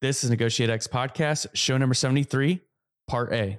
This 0.00 0.22
is 0.22 0.30
Negotiate 0.30 0.70
X 0.70 0.86
Podcast, 0.86 1.48
show 1.54 1.76
number 1.76 1.92
73, 1.92 2.60
part 3.08 3.32
A. 3.32 3.58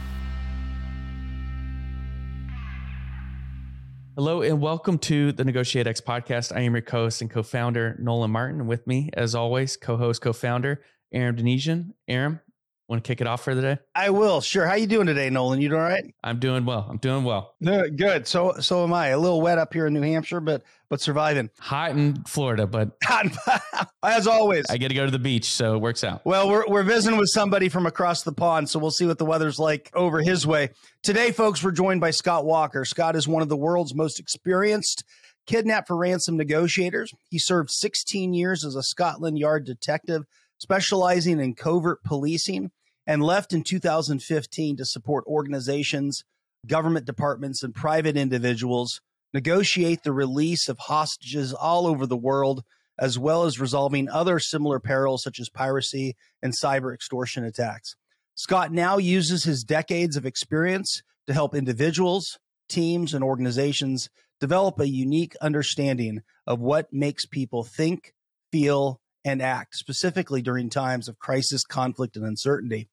Hello 4.15 4.41
and 4.41 4.59
welcome 4.59 4.97
to 4.97 5.31
the 5.31 5.45
Negotiate 5.45 5.87
X 5.87 6.01
podcast. 6.01 6.53
I 6.53 6.59
am 6.59 6.73
your 6.73 6.81
co-host 6.81 7.21
and 7.21 7.31
co-founder 7.31 7.95
Nolan 7.97 8.29
Martin. 8.29 8.67
With 8.67 8.85
me, 8.85 9.09
as 9.13 9.33
always, 9.33 9.77
co-host, 9.77 10.21
co-founder 10.21 10.81
Aram 11.13 11.37
Donigian. 11.37 11.93
Aram, 12.09 12.41
Want 12.91 13.05
to 13.05 13.07
kick 13.07 13.21
it 13.21 13.27
off 13.27 13.41
for 13.41 13.55
the 13.55 13.61
day? 13.61 13.77
I 13.95 14.09
will. 14.09 14.41
Sure. 14.41 14.67
How 14.67 14.73
you 14.73 14.85
doing 14.85 15.07
today, 15.07 15.29
Nolan? 15.29 15.61
You 15.61 15.69
doing 15.69 15.79
all 15.79 15.87
right? 15.87 16.13
I'm 16.25 16.39
doing 16.39 16.65
well. 16.65 16.85
I'm 16.89 16.97
doing 16.97 17.23
well. 17.23 17.55
Good. 17.63 18.27
So 18.27 18.55
so 18.59 18.83
am 18.83 18.91
I. 18.91 19.07
A 19.07 19.17
little 19.17 19.39
wet 19.39 19.57
up 19.57 19.73
here 19.73 19.87
in 19.87 19.93
New 19.93 20.01
Hampshire, 20.01 20.41
but 20.41 20.63
but 20.89 20.99
surviving. 20.99 21.49
Hot 21.61 21.91
in 21.91 22.21
Florida, 22.25 22.67
but 22.67 22.97
as 24.03 24.27
always, 24.27 24.65
I 24.69 24.75
get 24.75 24.89
to 24.89 24.93
go 24.93 25.05
to 25.05 25.11
the 25.11 25.19
beach, 25.19 25.45
so 25.45 25.75
it 25.75 25.79
works 25.79 26.03
out. 26.03 26.25
Well, 26.25 26.49
we're 26.49 26.67
we're 26.67 26.83
visiting 26.83 27.17
with 27.17 27.29
somebody 27.29 27.69
from 27.69 27.85
across 27.85 28.23
the 28.23 28.33
pond, 28.33 28.69
so 28.69 28.77
we'll 28.77 28.91
see 28.91 29.05
what 29.05 29.17
the 29.17 29.25
weather's 29.25 29.57
like 29.57 29.89
over 29.93 30.21
his 30.21 30.45
way. 30.45 30.71
Today, 31.01 31.31
folks, 31.31 31.63
we're 31.63 31.71
joined 31.71 32.01
by 32.01 32.11
Scott 32.11 32.43
Walker. 32.43 32.83
Scott 32.83 33.15
is 33.15 33.25
one 33.25 33.41
of 33.41 33.47
the 33.47 33.55
world's 33.55 33.95
most 33.95 34.19
experienced 34.19 35.05
kidnapped 35.47 35.87
for 35.87 35.95
ransom 35.95 36.35
negotiators. 36.35 37.13
He 37.29 37.39
served 37.39 37.71
16 37.71 38.33
years 38.33 38.65
as 38.65 38.75
a 38.75 38.83
Scotland 38.83 39.39
Yard 39.39 39.65
detective, 39.65 40.23
specializing 40.57 41.39
in 41.39 41.55
covert 41.55 42.03
policing 42.03 42.69
and 43.11 43.21
left 43.21 43.51
in 43.51 43.61
2015 43.61 44.77
to 44.77 44.85
support 44.85 45.25
organizations, 45.27 46.23
government 46.65 47.05
departments, 47.05 47.61
and 47.61 47.75
private 47.75 48.15
individuals 48.15 49.01
negotiate 49.33 50.03
the 50.03 50.13
release 50.13 50.69
of 50.69 50.79
hostages 50.79 51.53
all 51.53 51.87
over 51.87 52.05
the 52.05 52.15
world, 52.15 52.63
as 52.97 53.19
well 53.19 53.43
as 53.43 53.59
resolving 53.59 54.07
other 54.07 54.39
similar 54.39 54.79
perils 54.79 55.23
such 55.23 55.41
as 55.41 55.49
piracy 55.49 56.15
and 56.41 56.53
cyber 56.53 56.93
extortion 56.93 57.43
attacks. 57.43 57.97
Scott 58.35 58.71
now 58.71 58.97
uses 58.97 59.43
his 59.43 59.65
decades 59.65 60.15
of 60.15 60.25
experience 60.25 61.01
to 61.27 61.33
help 61.33 61.53
individuals, 61.53 62.39
teams, 62.69 63.13
and 63.13 63.25
organizations 63.25 64.07
develop 64.39 64.79
a 64.79 64.87
unique 64.87 65.35
understanding 65.41 66.21
of 66.47 66.61
what 66.61 66.87
makes 66.93 67.25
people 67.25 67.65
think, 67.65 68.13
feel, 68.53 69.01
and 69.25 69.41
act, 69.41 69.75
specifically 69.75 70.41
during 70.41 70.69
times 70.69 71.09
of 71.09 71.19
crisis, 71.19 71.65
conflict, 71.65 72.15
and 72.15 72.25
uncertainty. 72.25 72.87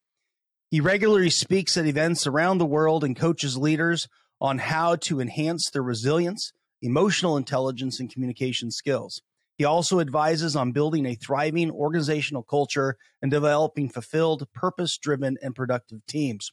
He 0.70 0.80
regularly 0.80 1.30
speaks 1.30 1.78
at 1.78 1.86
events 1.86 2.26
around 2.26 2.58
the 2.58 2.66
world 2.66 3.02
and 3.02 3.16
coaches 3.16 3.56
leaders 3.56 4.06
on 4.38 4.58
how 4.58 4.96
to 4.96 5.18
enhance 5.18 5.70
their 5.70 5.82
resilience, 5.82 6.52
emotional 6.82 7.38
intelligence, 7.38 7.98
and 7.98 8.12
communication 8.12 8.70
skills. 8.70 9.22
He 9.56 9.64
also 9.64 9.98
advises 9.98 10.54
on 10.54 10.72
building 10.72 11.06
a 11.06 11.14
thriving 11.14 11.70
organizational 11.70 12.42
culture 12.42 12.96
and 13.22 13.30
developing 13.30 13.88
fulfilled, 13.88 14.46
purpose 14.54 14.98
driven, 14.98 15.38
and 15.42 15.54
productive 15.54 16.04
teams. 16.06 16.50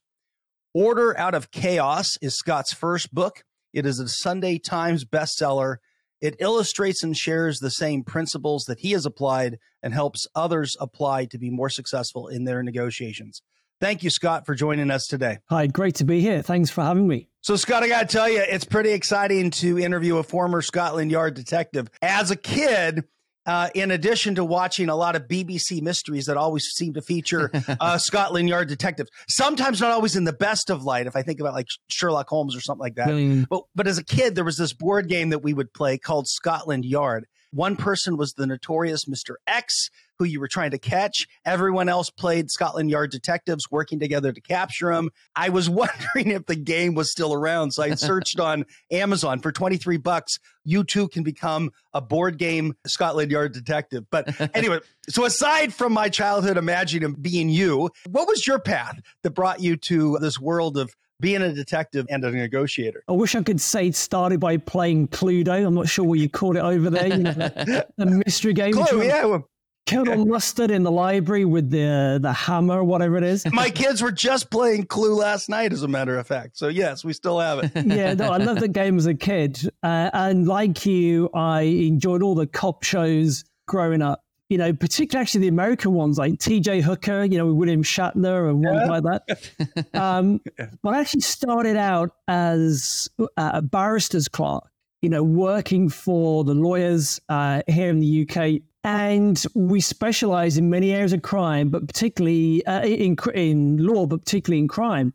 Order 0.74 1.18
Out 1.18 1.36
of 1.36 1.52
Chaos 1.52 2.18
is 2.22 2.38
Scott's 2.38 2.74
first 2.74 3.14
book. 3.14 3.44
It 3.74 3.86
is 3.86 4.00
a 4.00 4.08
Sunday 4.08 4.58
Times 4.58 5.04
bestseller. 5.04 5.78
It 6.22 6.38
illustrates 6.40 7.04
and 7.04 7.16
shares 7.16 7.60
the 7.60 7.70
same 7.70 8.04
principles 8.04 8.64
that 8.68 8.80
he 8.80 8.94
has 8.94 9.06
applied 9.06 9.60
and 9.84 9.94
helps 9.94 10.26
others 10.34 10.76
apply 10.80 11.26
to 11.26 11.38
be 11.38 11.50
more 11.50 11.70
successful 11.70 12.28
in 12.28 12.46
their 12.46 12.64
negotiations. 12.64 13.42
Thank 13.86 14.02
you, 14.02 14.10
Scott, 14.10 14.48
for 14.48 14.56
joining 14.56 14.90
us 14.90 15.06
today. 15.06 15.38
Hi, 15.48 15.68
great 15.68 15.94
to 15.98 16.06
be 16.06 16.20
here. 16.20 16.42
Thanks 16.42 16.72
for 16.72 16.84
having 16.84 17.08
me. 17.08 17.30
So, 17.42 17.56
Scott, 17.56 17.84
I 17.84 17.88
got 17.88 18.10
to 18.10 18.18
tell 18.18 18.28
you, 18.28 18.40
it's 18.40 18.66
pretty 18.66 18.90
exciting 18.90 19.52
to 19.52 19.78
interview 19.78 20.18
a 20.18 20.24
former 20.24 20.64
Scotland 20.64 21.12
Yard 21.12 21.36
detective. 21.36 21.92
As 22.02 22.32
a 22.32 22.36
kid, 22.36 23.04
uh, 23.46 23.70
in 23.76 23.92
addition 23.92 24.34
to 24.36 24.44
watching 24.44 24.90
a 24.90 24.96
lot 24.96 25.16
of 25.16 25.28
BBC 25.28 25.84
mysteries 25.84 26.26
that 26.26 26.36
always 26.36 26.64
seem 26.64 26.96
to 26.96 27.02
feature 27.04 27.52
uh, 27.80 28.00
Scotland 28.00 28.50
Yard 28.50 28.70
detectives, 28.70 29.12
sometimes 29.30 29.82
not 29.82 29.92
always 29.92 30.16
in 30.16 30.24
the 30.24 30.34
best 30.34 30.72
of 30.72 30.84
light. 30.84 31.06
If 31.06 31.16
I 31.16 31.22
think 31.22 31.40
about 31.40 31.54
like 31.54 31.68
Sherlock 31.88 32.28
Holmes 32.28 32.56
or 32.56 32.62
something 32.62 32.82
like 32.82 32.96
that, 32.96 33.10
mm. 33.10 33.46
but 33.48 33.66
but 33.76 33.86
as 33.86 34.00
a 34.00 34.04
kid, 34.04 34.34
there 34.34 34.44
was 34.44 34.58
this 34.58 34.74
board 34.74 35.08
game 35.08 35.30
that 35.30 35.44
we 35.44 35.54
would 35.54 35.76
play 35.76 36.00
called 36.00 36.28
Scotland 36.28 36.86
Yard. 36.86 37.28
One 37.52 37.76
person 37.76 38.18
was 38.18 38.34
the 38.34 38.48
notorious 38.48 39.08
Mister 39.08 39.38
X, 39.46 39.92
who 40.20 40.26
you 40.26 40.40
were 40.40 40.48
trying 40.48 40.72
to 40.72 40.78
catch. 40.78 41.28
Everyone 41.46 41.90
else 41.90 42.10
played 42.10 42.52
Scotland 42.52 42.90
Yard 42.90 43.12
detectives 43.12 43.70
working 43.70 44.00
together 44.00 44.32
to 44.32 44.42
capture 44.42 44.92
him. 44.92 45.10
I 45.36 45.50
was 45.50 45.70
wondering 45.76 46.32
if 46.32 46.46
the 46.46 46.56
game 46.56 46.96
was 46.96 47.12
still 47.12 47.34
around. 47.34 47.72
So 47.72 47.84
I 47.84 47.96
searched 47.96 48.40
on 48.40 48.66
Amazon 48.92 49.40
for 49.40 49.52
23 49.52 49.98
bucks. 49.98 50.40
You 50.64 50.84
too 50.84 51.08
can 51.08 51.24
become 51.24 51.72
a 51.94 52.02
board 52.02 52.38
game 52.38 52.76
Scotland 52.86 53.32
Yard 53.32 53.54
detective. 53.54 54.06
But 54.10 54.40
anyway, 54.56 54.80
so 55.08 55.26
aside 55.26 55.74
from 55.74 55.94
my 55.94 56.10
childhood 56.10 56.58
imagining 56.58 57.14
being 57.14 57.50
you, 57.50 57.90
what 58.10 58.28
was 58.28 58.48
your 58.48 58.60
path 58.60 59.00
that 59.24 59.32
brought 59.32 59.60
you 59.60 59.76
to 59.78 60.18
this 60.20 60.40
world 60.40 60.78
of 60.78 60.96
being 61.20 61.42
a 61.42 61.54
detective 61.54 62.06
and 62.10 62.24
a 62.24 62.32
negotiator. 62.32 63.04
I 63.08 63.14
wish 63.14 63.36
I 63.36 63.44
could 63.44 63.62
say 63.62 63.88
it 63.88 63.96
started 63.96 64.40
by 64.40 64.58
playing 64.58 65.08
Cluedo. 65.10 65.66
I'm 65.66 65.74
not 65.74 65.88
sure 65.88 66.06
what 66.06 66.20
you 66.20 66.30
call 66.30 66.58
it 66.58 66.60
over 66.60 66.90
there. 66.90 67.08
You 67.08 67.24
know, 67.24 67.32
the, 67.32 67.88
the 67.98 68.06
mystery 68.06 68.54
game. 68.54 68.74
Clue, 68.74 69.04
yeah. 69.04 69.40
Colonel 69.88 70.26
Mustard 70.26 70.72
in 70.72 70.82
the 70.84 70.92
library 70.92 71.46
with 71.46 71.70
the 71.70 72.18
the 72.22 72.34
hammer, 72.34 72.84
whatever 72.84 73.18
it 73.18 73.24
is. 73.24 73.46
My 73.54 73.70
kids 73.70 74.02
were 74.02 74.12
just 74.12 74.50
playing 74.50 74.88
Clue 74.88 75.14
last 75.14 75.48
night, 75.48 75.74
as 75.74 75.84
a 75.84 75.88
matter 75.88 76.18
of 76.18 76.26
fact. 76.26 76.58
So 76.58 76.70
yes, 76.70 77.04
we 77.04 77.14
still 77.14 77.40
have 77.40 77.60
it. 77.60 77.72
yeah, 77.86 78.14
no, 78.16 78.32
I 78.32 78.38
loved 78.38 78.62
the 78.62 78.68
game 78.68 78.98
as 78.98 79.06
a 79.06 79.14
kid, 79.14 79.60
uh, 79.84 80.10
and 80.14 80.48
like 80.48 80.86
you, 80.86 81.30
I 81.34 81.62
enjoyed 81.62 82.24
all 82.24 82.34
the 82.34 82.48
cop 82.48 82.84
shows 82.84 83.44
growing 83.68 84.02
up. 84.02 84.22
You 84.50 84.60
know, 84.60 84.74
particularly 84.74 85.24
actually 85.24 85.42
the 85.42 85.48
American 85.48 85.94
ones 85.94 86.20
like 86.20 86.40
T.J. 86.40 86.82
Hooker, 86.82 87.24
you 87.24 87.38
know, 87.38 87.48
with 87.48 87.56
William 87.56 87.82
Shatner 87.82 88.48
and 88.48 88.64
ones 88.64 88.88
like 88.88 89.04
that. 89.04 89.86
Um, 90.00 90.40
but 90.84 90.94
I 90.94 91.00
actually 91.00 91.22
started 91.22 91.78
out 91.78 92.12
as 92.28 93.10
a 93.38 93.62
barrister's 93.62 94.28
clerk. 94.28 94.64
You 95.02 95.10
know, 95.10 95.24
working 95.24 95.90
for 95.90 96.44
the 96.44 96.54
lawyers 96.54 97.20
uh, 97.30 97.62
here 97.68 97.90
in 97.90 98.00
the 98.00 98.28
UK 98.28 98.62
and 98.86 99.44
we 99.56 99.82
specialize 99.82 100.60
in 100.60 100.70
many 100.70 100.94
areas 100.94 101.12
of 101.12 101.24
crime, 101.24 101.70
but 101.70 101.88
particularly 101.88 102.64
uh, 102.68 102.84
in, 102.86 103.18
in 103.34 103.78
law, 103.84 104.06
but 104.06 104.20
particularly 104.24 104.60
in 104.60 104.68
crime. 104.68 105.12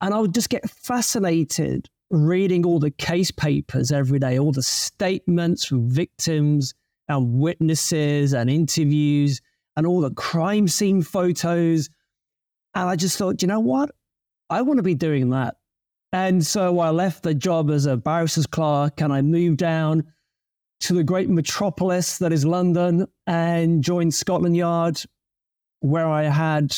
And 0.00 0.12
I 0.12 0.18
would 0.18 0.34
just 0.34 0.50
get 0.50 0.68
fascinated 0.68 1.88
reading 2.10 2.66
all 2.66 2.80
the 2.80 2.90
case 2.90 3.30
papers 3.30 3.92
every 3.92 4.18
day, 4.18 4.36
all 4.36 4.50
the 4.50 4.62
statements 4.62 5.64
from 5.64 5.88
victims 5.88 6.74
and 7.08 7.38
witnesses 7.38 8.32
and 8.32 8.50
interviews 8.50 9.40
and 9.76 9.86
all 9.86 10.00
the 10.00 10.10
crime 10.10 10.66
scene 10.66 11.00
photos. 11.00 11.88
And 12.74 12.88
I 12.88 12.96
just 12.96 13.16
thought, 13.16 13.42
you 13.42 13.48
know 13.48 13.60
what? 13.60 13.92
I 14.50 14.62
want 14.62 14.78
to 14.78 14.82
be 14.82 14.96
doing 14.96 15.30
that. 15.30 15.54
And 16.12 16.44
so 16.44 16.80
I 16.80 16.90
left 16.90 17.22
the 17.22 17.34
job 17.34 17.70
as 17.70 17.86
a 17.86 17.96
barrister's 17.96 18.46
clerk 18.48 19.00
and 19.00 19.12
I 19.12 19.22
moved 19.22 19.58
down 19.58 20.12
to 20.80 20.94
the 20.94 21.04
great 21.04 21.28
metropolis 21.28 22.18
that 22.18 22.32
is 22.32 22.44
London 22.44 23.06
and 23.26 23.82
joined 23.82 24.14
Scotland 24.14 24.56
Yard, 24.56 25.02
where 25.80 26.08
I 26.08 26.24
had, 26.24 26.76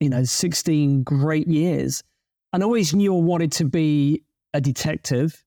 you 0.00 0.08
know, 0.08 0.24
16 0.24 1.02
great 1.02 1.48
years. 1.48 2.02
And 2.52 2.62
always 2.62 2.94
knew 2.94 3.16
I 3.16 3.20
wanted 3.20 3.52
to 3.52 3.64
be 3.64 4.22
a 4.52 4.60
detective. 4.60 5.42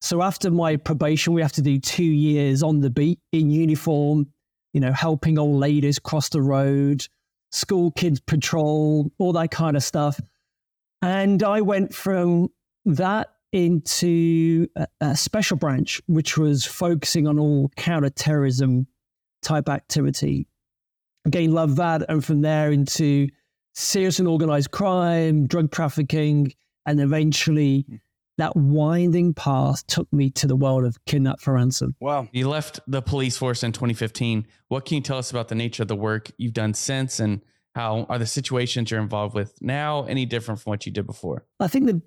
So 0.00 0.22
after 0.22 0.50
my 0.50 0.76
probation, 0.76 1.32
we 1.32 1.42
have 1.42 1.52
to 1.52 1.62
do 1.62 1.80
two 1.80 2.04
years 2.04 2.62
on 2.62 2.80
the 2.80 2.90
beat 2.90 3.18
in 3.32 3.50
uniform, 3.50 4.26
you 4.72 4.80
know, 4.80 4.92
helping 4.92 5.38
old 5.38 5.58
ladies 5.58 5.98
cross 5.98 6.28
the 6.28 6.42
road, 6.42 7.06
school 7.50 7.90
kids 7.90 8.20
patrol, 8.20 9.10
all 9.18 9.32
that 9.32 9.50
kind 9.50 9.76
of 9.76 9.82
stuff. 9.82 10.20
And 11.02 11.42
I 11.42 11.60
went 11.62 11.94
from 11.94 12.48
that 12.84 13.33
into 13.54 14.66
a, 14.74 14.86
a 15.00 15.16
special 15.16 15.56
branch, 15.56 16.02
which 16.06 16.36
was 16.36 16.66
focusing 16.66 17.28
on 17.28 17.38
all 17.38 17.70
counterterrorism 17.76 18.88
type 19.42 19.68
activity. 19.68 20.48
Again, 21.24 21.52
love 21.52 21.76
that. 21.76 22.04
And 22.08 22.22
from 22.22 22.40
there 22.40 22.72
into 22.72 23.28
serious 23.72 24.18
and 24.18 24.26
organized 24.26 24.72
crime, 24.72 25.46
drug 25.46 25.70
trafficking, 25.70 26.52
and 26.84 27.00
eventually 27.00 27.86
hmm. 27.88 27.96
that 28.38 28.56
winding 28.56 29.34
path 29.34 29.86
took 29.86 30.12
me 30.12 30.30
to 30.30 30.48
the 30.48 30.56
world 30.56 30.84
of 30.84 31.02
kidnap 31.06 31.40
for 31.40 31.54
ransom. 31.54 31.94
Wow. 32.00 32.28
You 32.32 32.48
left 32.48 32.80
the 32.88 33.02
police 33.02 33.36
force 33.36 33.62
in 33.62 33.70
2015. 33.70 34.48
What 34.66 34.84
can 34.84 34.96
you 34.96 35.00
tell 35.00 35.18
us 35.18 35.30
about 35.30 35.46
the 35.46 35.54
nature 35.54 35.82
of 35.82 35.88
the 35.88 35.96
work 35.96 36.32
you've 36.38 36.54
done 36.54 36.74
since 36.74 37.20
and 37.20 37.40
how 37.76 38.06
are 38.08 38.18
the 38.18 38.26
situations 38.26 38.90
you're 38.90 39.00
involved 39.00 39.34
with 39.34 39.54
now 39.60 40.04
any 40.04 40.26
different 40.26 40.60
from 40.60 40.70
what 40.70 40.86
you 40.86 40.92
did 40.92 41.06
before? 41.06 41.46
I 41.60 41.68
think 41.68 41.86
the 41.86 42.02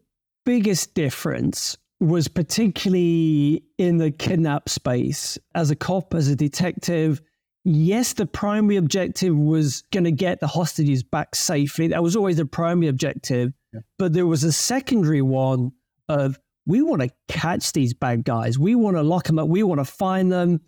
biggest 0.47 0.93
difference 0.93 1.77
was 1.99 2.29
particularly 2.29 3.65
in 3.77 3.97
the 3.97 4.11
kidnap 4.11 4.69
space. 4.69 5.37
As 5.53 5.71
a 5.71 5.75
cop, 5.75 6.13
as 6.13 6.29
a 6.29 6.37
detective, 6.37 7.21
yes, 7.65 8.13
the 8.13 8.25
primary 8.25 8.77
objective 8.77 9.35
was 9.35 9.83
going 9.91 10.05
to 10.05 10.11
get 10.11 10.39
the 10.39 10.47
hostages 10.47 11.03
back 11.03 11.35
safely. 11.35 11.89
That 11.89 12.01
was 12.01 12.15
always 12.15 12.37
the 12.37 12.45
primary 12.45 12.87
objective. 12.87 13.51
Yeah. 13.73 13.81
But 13.99 14.13
there 14.13 14.25
was 14.25 14.45
a 14.45 14.53
secondary 14.53 15.21
one 15.21 15.73
of 16.07 16.39
we 16.65 16.81
want 16.81 17.01
to 17.01 17.09
catch 17.27 17.73
these 17.73 17.93
bad 17.93 18.23
guys. 18.23 18.57
We 18.57 18.73
want 18.73 18.95
to 18.95 19.03
lock 19.03 19.25
them 19.25 19.39
up. 19.39 19.49
We 19.49 19.63
want 19.63 19.81
to 19.81 19.85
find 19.85 20.31
them, 20.31 20.61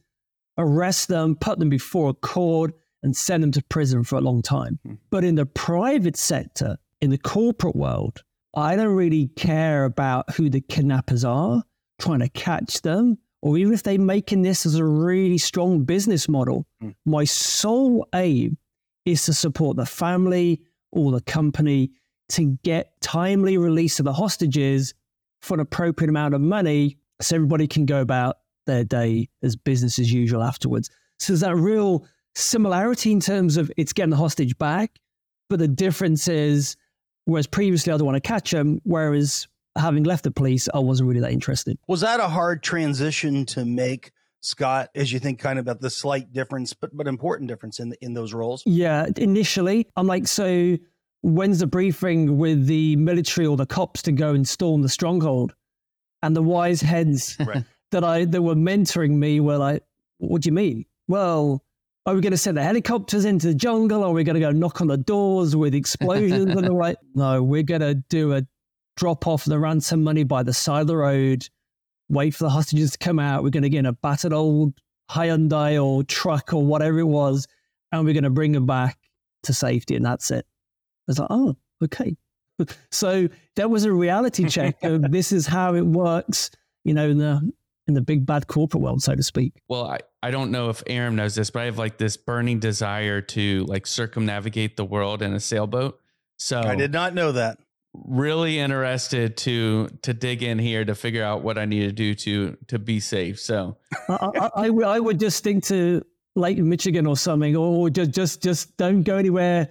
arrest 0.58 1.08
them, 1.08 1.38
put 1.38 1.58
them 1.58 1.70
before 1.70 2.10
a 2.10 2.14
court, 2.14 2.74
and 3.02 3.16
send 3.16 3.44
them 3.44 3.54
to 3.54 3.64
prison 3.70 4.04
for 4.04 4.18
a 4.18 4.22
long 4.22 4.42
time. 4.42 4.80
Hmm. 4.86 4.96
But 5.10 5.24
in 5.24 5.36
the 5.36 5.46
private 5.46 6.18
sector, 6.18 6.76
in 7.00 7.12
the 7.12 7.18
corporate 7.18 7.78
world, 7.78 8.24
I 8.56 8.76
don't 8.76 8.96
really 8.96 9.28
care 9.36 9.86
about 9.86 10.34
who 10.34 10.50
the 10.50 10.62
kidnappers 10.62 11.24
are, 11.24 11.64
trying 12.00 12.20
to 12.20 12.30
catch 12.30 12.82
them, 12.82 13.18
or 13.42 13.58
even 13.58 13.74
if 13.74 13.84
they're 13.84 14.00
making 14.00 14.42
this 14.42 14.66
as 14.66 14.76
a 14.76 14.86
really 14.86 15.38
strong 15.38 15.84
business 15.84 16.28
model. 16.28 16.66
Mm. 16.84 16.96
My 17.06 17.24
sole 17.26 18.08
aim 18.14 18.58
is 19.06 19.26
to 19.26 19.34
support 19.34 19.78
the 19.78 19.86
family 19.86 20.62
or 20.92 21.12
the 21.12 21.22
company 21.22 21.92
to 22.30 22.58
get 22.64 23.00
timely 23.02 23.58
release 23.58 24.00
of 24.00 24.06
the 24.06 24.14
hostages 24.14 24.94
for 25.42 25.56
an 25.56 25.60
appropriate 25.60 26.10
amount 26.10 26.34
of 26.34 26.42
money 26.42 26.98
so 27.22 27.36
everybody 27.36 27.68
can 27.68 27.86
go 27.86 28.02
about 28.02 28.38
their 28.66 28.84
day 28.84 29.30
as 29.42 29.56
business 29.56 30.00
as 30.00 30.12
usual 30.12 30.44
afterwards. 30.44 30.90
So 31.18 31.34
there's 31.34 31.42
that 31.42 31.56
real 31.56 32.06
similarity 32.36 33.12
in 33.12 33.20
terms 33.20 33.58
of 33.58 33.72
it's 33.78 33.94
getting 33.94 34.12
the 34.12 34.18
hostage 34.18 34.58
back, 34.58 35.00
but 35.50 35.60
the 35.60 35.68
difference 35.68 36.28
is 36.28 36.76
Whereas 37.30 37.46
previously, 37.46 37.94
I 37.94 37.98
don't 37.98 38.08
want 38.08 38.16
to 38.16 38.28
catch 38.28 38.50
them. 38.52 38.82
Whereas 38.84 39.48
having 39.76 40.04
left 40.04 40.24
the 40.24 40.32
police, 40.32 40.68
I 40.74 40.80
wasn't 40.80 41.10
really 41.10 41.22
that 41.22 41.32
interested. 41.32 41.78
Was 41.88 42.02
that 42.02 42.20
a 42.20 42.28
hard 42.28 42.64
transition 42.64 43.46
to 43.48 43.66
make, 43.66 44.12
Scott? 44.42 44.90
As 44.96 45.14
you 45.14 45.20
think 45.20 45.38
kind 45.38 45.60
of 45.60 45.66
about 45.66 45.80
the 45.80 45.92
slight 45.92 46.34
difference, 46.34 46.74
but 46.74 46.96
but 46.96 47.08
important 47.08 47.48
difference 47.48 47.80
in 47.80 47.94
in 48.02 48.14
those 48.14 48.34
roles? 48.34 48.64
Yeah, 48.66 49.08
initially, 49.16 49.88
I'm 49.96 50.08
like, 50.08 50.28
so 50.28 50.78
when's 51.22 51.60
the 51.60 51.68
briefing 51.68 52.40
with 52.40 52.66
the 52.66 52.96
military 52.96 53.46
or 53.46 53.58
the 53.58 53.68
cops 53.68 54.02
to 54.04 54.12
go 54.12 54.34
and 54.34 54.48
storm 54.48 54.82
the 54.82 54.90
stronghold? 54.90 55.54
And 56.24 56.36
the 56.36 56.42
wise 56.42 56.82
heads 56.82 57.38
right. 57.46 57.64
that 57.92 58.04
I 58.04 58.26
that 58.26 58.42
were 58.42 58.56
mentoring 58.56 59.12
me 59.12 59.40
were 59.40 59.58
like, 59.58 59.84
"What 60.18 60.42
do 60.42 60.48
you 60.48 60.54
mean?" 60.54 60.86
Well, 61.08 61.64
are 62.10 62.16
we 62.16 62.22
going 62.22 62.32
to 62.32 62.38
send 62.38 62.58
the 62.58 62.64
helicopters 62.64 63.24
into 63.24 63.48
the 63.48 63.54
jungle? 63.54 64.04
Are 64.04 64.12
we 64.12 64.24
going 64.24 64.34
to 64.34 64.40
go 64.40 64.52
knock 64.52 64.82
on 64.82 64.88
the 64.88 64.98
doors 64.98 65.56
with 65.56 65.76
explosions 65.76 66.56
and 66.56 66.66
the 66.66 66.72
right? 66.72 66.98
No, 67.16 67.44
we're 67.44 67.62
going 67.62 67.82
to 67.82 67.94
do 67.94 68.34
a 68.34 68.42
drop 68.98 69.28
off 69.28 69.46
the 69.46 69.60
ransom 69.60 70.04
money 70.04 70.24
by 70.24 70.42
the 70.42 70.54
side 70.54 70.82
of 70.82 70.88
the 70.88 70.98
road, 70.98 71.48
wait 72.10 72.34
for 72.34 72.46
the 72.46 72.50
hostages 72.50 72.92
to 72.92 72.98
come 72.98 73.20
out. 73.20 73.44
We're 73.44 73.52
going 73.52 73.64
to 73.64 73.70
get 73.70 73.80
in 73.80 73.86
a 73.86 73.94
battered 73.94 74.34
old 74.34 74.74
Hyundai 75.12 75.84
or 75.84 76.04
truck 76.04 76.52
or 76.52 76.66
whatever 76.66 76.98
it 76.98 77.06
was, 77.06 77.48
and 77.92 78.04
we're 78.06 78.14
going 78.14 78.24
to 78.24 78.32
bring 78.32 78.54
them 78.54 78.66
back 78.66 78.98
to 79.44 79.54
safety, 79.54 79.96
and 79.96 80.04
that's 80.04 80.32
it. 80.32 80.48
I 80.48 81.12
was 81.12 81.20
like, 81.20 81.28
oh, 81.30 81.58
okay. 81.84 82.18
so 82.92 83.28
that 83.56 83.70
was 83.70 83.86
a 83.86 83.94
reality 83.94 84.50
check 84.50 84.84
of 84.84 85.12
this 85.12 85.32
is 85.32 85.46
how 85.46 85.76
it 85.76 85.86
works, 85.86 86.50
you 86.84 86.96
know, 86.96 87.08
in 87.08 87.20
the 87.20 87.52
in 87.90 87.96
the 87.96 88.02
big 88.02 88.26
bad 88.26 88.48
corporate 88.48 88.82
world, 88.82 89.04
so 89.04 89.16
to 89.16 89.24
speak. 89.24 89.62
Well, 89.68 89.86
I, 89.86 90.00
I 90.24 90.32
don't 90.32 90.52
know 90.52 90.70
if 90.70 90.82
Aram 90.88 91.16
knows 91.16 91.36
this, 91.36 91.50
but 91.50 91.64
I 91.64 91.66
have 91.66 91.78
like 91.78 91.98
this 91.98 92.16
burning 92.16 92.60
desire 92.60 93.20
to 93.22 93.66
like 93.66 93.86
circumnavigate 93.86 94.78
the 94.78 94.86
world 94.86 95.22
in 95.22 95.34
a 95.34 95.40
sailboat. 95.40 96.00
So 96.38 96.62
I 96.62 96.76
did 96.76 96.94
not 96.94 97.14
know 97.14 97.34
that. 97.34 97.58
Really 97.94 98.60
interested 98.60 99.36
to 99.38 99.90
to 100.04 100.14
dig 100.14 100.44
in 100.44 100.60
here 100.60 100.86
to 100.86 100.94
figure 100.94 101.24
out 101.24 101.42
what 101.42 101.58
I 101.58 101.66
need 101.66 101.82
to 101.82 101.92
do 101.92 102.14
to 102.16 102.56
to 102.68 102.80
be 102.80 103.00
safe. 103.00 103.40
So 103.40 103.78
I, 104.08 104.50
I, 104.56 104.68
I, 104.68 105.00
would 105.00 105.20
just 105.20 105.38
stick 105.38 105.64
to 105.64 106.06
Lake 106.36 106.60
Michigan 106.60 107.08
or 107.08 107.18
something, 107.18 107.56
or 107.56 107.90
just 107.90 108.12
just 108.12 108.44
just 108.44 108.78
don't 108.78 109.02
go 109.02 109.18
anywhere 109.18 109.70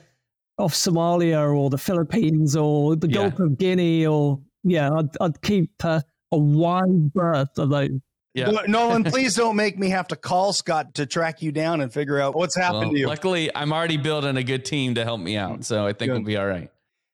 off 0.59 0.75
Somalia 0.75 1.57
or 1.57 1.71
the 1.71 1.79
Philippines 1.79 2.57
or 2.57 2.97
the 2.97 3.07
Gulf 3.07 3.35
yeah. 3.39 3.45
of 3.45 3.57
Guinea 3.57 4.07
or 4.07 4.41
yeah, 4.65 4.93
I'd, 4.93 5.17
I'd 5.21 5.41
keep 5.41 5.71
uh, 5.85 6.01
a 6.33 6.39
wide 6.39 7.13
berth 7.13 7.57
of 7.59 7.71
those 7.71 7.91
yeah. 8.39 8.63
Nolan, 8.67 9.05
please 9.05 9.35
don't 9.35 9.57
make 9.57 9.79
me 9.79 9.91
have 9.91 10.09
to 10.09 10.17
call 10.17 10.53
Scott 10.53 10.95
to 10.95 11.07
track 11.07 11.43
you 11.43 11.53
down 11.53 11.81
and 11.81 11.93
figure 11.93 12.21
out 12.21 12.35
what's 12.35 12.57
happened 12.57 12.81
well, 12.81 12.93
to 12.93 12.99
you. 12.99 13.07
Luckily, 13.07 13.55
I'm 13.55 13.73
already 13.73 13.97
building 13.97 14.37
a 14.37 14.45
good 14.45 14.65
team 14.65 14.95
to 14.95 15.05
help 15.05 15.21
me 15.21 15.37
out, 15.37 15.65
so 15.65 15.87
I 15.87 15.93
think 15.93 16.11
good. 16.11 16.19
we'll 16.19 16.27
be 16.27 16.37
all 16.37 16.47
right. 16.47 16.71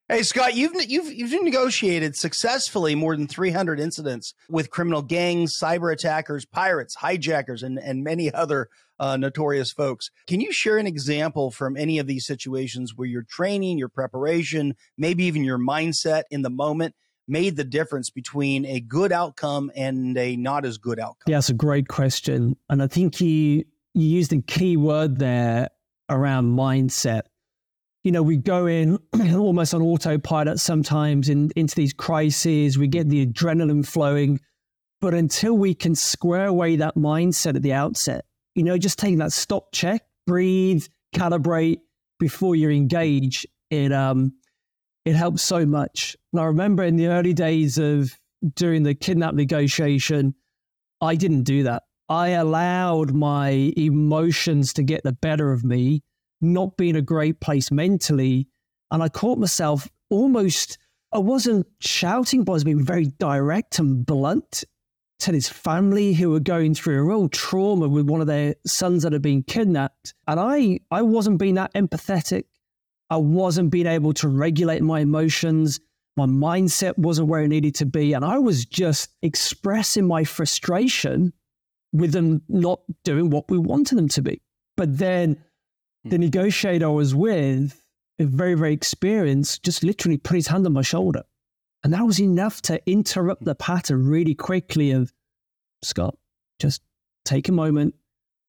Hey 0.06 0.22
Scott, 0.22 0.54
you've 0.54 0.74
you've 0.86 1.10
you've 1.10 1.42
negotiated 1.42 2.14
successfully 2.14 2.94
more 2.94 3.16
than 3.16 3.26
300 3.26 3.80
incidents 3.80 4.34
with 4.50 4.68
criminal 4.68 5.00
gangs, 5.00 5.56
cyber 5.58 5.90
attackers, 5.90 6.44
pirates, 6.44 6.96
hijackers, 6.96 7.62
and 7.62 7.78
and 7.78 8.04
many 8.04 8.30
other 8.30 8.68
uh, 9.00 9.16
notorious 9.16 9.72
folks. 9.72 10.10
Can 10.26 10.42
you 10.42 10.52
share 10.52 10.76
an 10.76 10.86
example 10.86 11.50
from 11.50 11.74
any 11.76 11.98
of 11.98 12.06
these 12.06 12.26
situations 12.26 12.92
where 12.94 13.08
your 13.08 13.22
training, 13.22 13.78
your 13.78 13.88
preparation, 13.88 14.76
maybe 14.98 15.24
even 15.24 15.42
your 15.42 15.58
mindset 15.58 16.24
in 16.30 16.42
the 16.42 16.50
moment 16.50 16.94
made 17.26 17.56
the 17.56 17.64
difference 17.64 18.10
between 18.10 18.66
a 18.66 18.80
good 18.80 19.12
outcome 19.12 19.70
and 19.74 20.16
a 20.16 20.36
not 20.36 20.64
as 20.64 20.78
good 20.78 20.98
outcome? 20.98 21.24
Yeah, 21.26 21.38
it's 21.38 21.48
a 21.48 21.54
great 21.54 21.88
question. 21.88 22.56
And 22.68 22.82
I 22.82 22.86
think 22.86 23.20
you, 23.20 23.64
you 23.94 24.06
used 24.06 24.32
a 24.32 24.42
key 24.42 24.76
word 24.76 25.18
there 25.18 25.68
around 26.08 26.56
mindset. 26.56 27.22
You 28.02 28.12
know, 28.12 28.22
we 28.22 28.36
go 28.36 28.66
in 28.66 28.98
almost 29.34 29.72
on 29.72 29.82
autopilot 29.82 30.60
sometimes 30.60 31.28
in, 31.28 31.50
into 31.56 31.74
these 31.74 31.92
crises, 31.92 32.76
we 32.76 32.86
get 32.86 33.08
the 33.08 33.26
adrenaline 33.26 33.86
flowing. 33.86 34.40
But 35.00 35.14
until 35.14 35.56
we 35.56 35.74
can 35.74 35.94
square 35.94 36.46
away 36.46 36.76
that 36.76 36.96
mindset 36.96 37.56
at 37.56 37.62
the 37.62 37.72
outset, 37.72 38.24
you 38.54 38.62
know, 38.62 38.78
just 38.78 38.98
taking 38.98 39.18
that 39.18 39.32
stop 39.32 39.72
check, 39.72 40.02
breathe, 40.26 40.86
calibrate 41.14 41.80
before 42.18 42.56
you 42.56 42.70
engage, 42.70 43.46
it 43.70 43.92
um, 43.92 44.34
it 45.04 45.14
helps 45.14 45.42
so 45.42 45.66
much. 45.66 46.16
And 46.32 46.40
I 46.40 46.44
remember 46.44 46.82
in 46.82 46.96
the 46.96 47.08
early 47.08 47.34
days 47.34 47.78
of 47.78 48.18
doing 48.54 48.82
the 48.82 48.94
kidnap 48.94 49.34
negotiation, 49.34 50.34
I 51.00 51.14
didn't 51.16 51.42
do 51.42 51.62
that. 51.64 51.84
I 52.08 52.28
allowed 52.30 53.14
my 53.14 53.72
emotions 53.76 54.72
to 54.74 54.82
get 54.82 55.02
the 55.04 55.12
better 55.12 55.52
of 55.52 55.64
me, 55.64 56.02
not 56.40 56.76
being 56.76 56.96
a 56.96 57.02
great 57.02 57.40
place 57.40 57.70
mentally. 57.70 58.48
And 58.90 59.02
I 59.02 59.08
caught 59.08 59.38
myself 59.38 59.88
almost, 60.10 60.78
I 61.12 61.18
wasn't 61.18 61.66
shouting, 61.80 62.44
but 62.44 62.52
I 62.52 62.54
was 62.54 62.64
being 62.64 62.84
very 62.84 63.06
direct 63.18 63.78
and 63.78 64.04
blunt 64.04 64.64
to 65.20 65.32
his 65.32 65.48
family 65.48 66.12
who 66.12 66.30
were 66.30 66.40
going 66.40 66.74
through 66.74 66.98
a 66.98 67.02
real 67.02 67.28
trauma 67.28 67.88
with 67.88 68.08
one 68.08 68.20
of 68.20 68.26
their 68.26 68.54
sons 68.66 69.02
that 69.02 69.12
had 69.12 69.22
been 69.22 69.42
kidnapped. 69.42 70.14
And 70.26 70.38
I, 70.38 70.80
I 70.90 71.02
wasn't 71.02 71.38
being 71.38 71.54
that 71.54 71.72
empathetic. 71.74 72.44
I 73.10 73.16
wasn't 73.16 73.70
being 73.70 73.86
able 73.86 74.12
to 74.14 74.28
regulate 74.28 74.82
my 74.82 75.00
emotions. 75.00 75.80
My 76.16 76.26
mindset 76.26 76.96
wasn't 76.98 77.28
where 77.28 77.42
it 77.42 77.48
needed 77.48 77.74
to 77.76 77.86
be. 77.86 78.12
And 78.12 78.24
I 78.24 78.38
was 78.38 78.64
just 78.64 79.10
expressing 79.22 80.06
my 80.06 80.24
frustration 80.24 81.32
with 81.92 82.12
them 82.12 82.42
not 82.48 82.80
doing 83.04 83.30
what 83.30 83.50
we 83.50 83.58
wanted 83.58 83.96
them 83.96 84.08
to 84.08 84.22
be. 84.22 84.40
But 84.76 84.98
then 84.98 85.42
the 86.04 86.16
hmm. 86.16 86.22
negotiator 86.22 86.86
I 86.86 86.90
was 86.90 87.14
with, 87.14 87.80
a 88.18 88.24
very, 88.24 88.54
very 88.54 88.72
experienced, 88.72 89.64
just 89.64 89.82
literally 89.82 90.16
put 90.16 90.36
his 90.36 90.46
hand 90.46 90.66
on 90.66 90.72
my 90.72 90.82
shoulder. 90.82 91.22
And 91.82 91.92
that 91.92 92.06
was 92.06 92.20
enough 92.20 92.62
to 92.62 92.80
interrupt 92.90 93.44
the 93.44 93.54
pattern 93.54 94.06
really 94.06 94.34
quickly 94.34 94.92
of 94.92 95.12
Scott, 95.82 96.16
just 96.58 96.82
take 97.24 97.48
a 97.48 97.52
moment. 97.52 97.94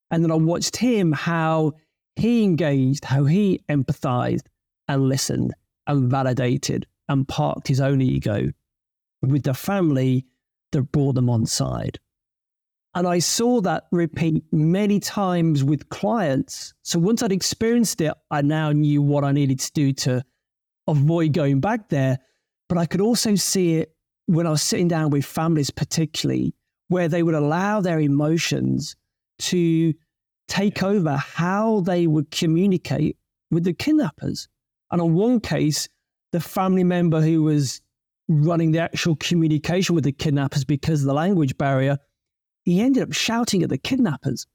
And 0.10 0.24
then 0.24 0.32
I 0.32 0.36
watched 0.36 0.78
him 0.78 1.12
how 1.12 1.74
he 2.16 2.44
engaged, 2.44 3.06
how 3.06 3.26
he 3.26 3.62
empathized 3.70 4.48
and 4.88 5.10
listened 5.10 5.54
and 5.88 6.10
validated 6.10 6.88
and 7.08 7.28
parked 7.28 7.68
his 7.68 7.82
own 7.82 8.02
ego 8.02 8.52
with 9.22 9.44
the 9.44 9.54
family 9.54 10.26
that 10.72 10.92
brought 10.92 11.16
them 11.16 11.30
on 11.30 11.46
side. 11.46 12.00
And 12.94 13.08
I 13.08 13.20
saw 13.20 13.60
that 13.62 13.88
repeat 13.92 14.44
many 14.54 15.02
times 15.02 15.64
with 15.64 15.90
clients. 15.90 16.74
So 16.84 16.98
once 16.98 17.22
I'd 17.22 17.32
experienced 17.32 18.00
it, 18.00 18.14
I 18.32 18.42
now 18.42 18.72
knew 18.72 19.02
what 19.02 19.26
I 19.26 19.34
needed 19.34 19.60
to 19.60 19.72
do 19.74 19.92
to 19.94 20.24
avoid 20.88 21.34
going 21.34 21.60
back 21.60 21.90
there. 21.90 22.20
But 22.70 22.78
I 22.78 22.86
could 22.86 23.02
also 23.02 23.36
see 23.36 23.76
it 23.76 23.94
when 24.28 24.48
I 24.48 24.52
was 24.52 24.62
sitting 24.62 24.88
down 24.88 25.10
with 25.10 25.26
families, 25.26 25.70
particularly, 25.72 26.56
where 26.88 27.10
they 27.10 27.22
would 27.22 27.36
allow 27.36 27.82
their 27.82 28.00
emotions 28.00 28.96
to 29.40 29.94
take 30.48 30.84
over 30.84 31.16
how 31.16 31.82
they 31.82 32.08
would 32.08 32.32
communicate 32.32 33.18
with 33.52 33.64
the 33.64 33.74
kidnappers. 33.74 34.48
And 34.92 35.02
on 35.02 35.14
one 35.14 35.40
case, 35.40 35.88
the 36.32 36.40
family 36.40 36.84
member 36.84 37.22
who 37.22 37.44
was 37.44 37.82
running 38.28 38.72
the 38.72 38.80
actual 38.80 39.16
communication 39.16 39.96
with 39.96 40.04
the 40.04 40.12
kidnappers 40.12 40.66
because 40.66 41.02
of 41.02 41.08
the 41.08 41.14
language 41.14 41.58
barrier, 41.58 41.98
he 42.64 42.82
ended 42.82 43.04
up 43.04 43.14
shouting 43.14 43.64
at 43.64 43.70
the 43.70 43.78
kidnappers. 43.78 44.48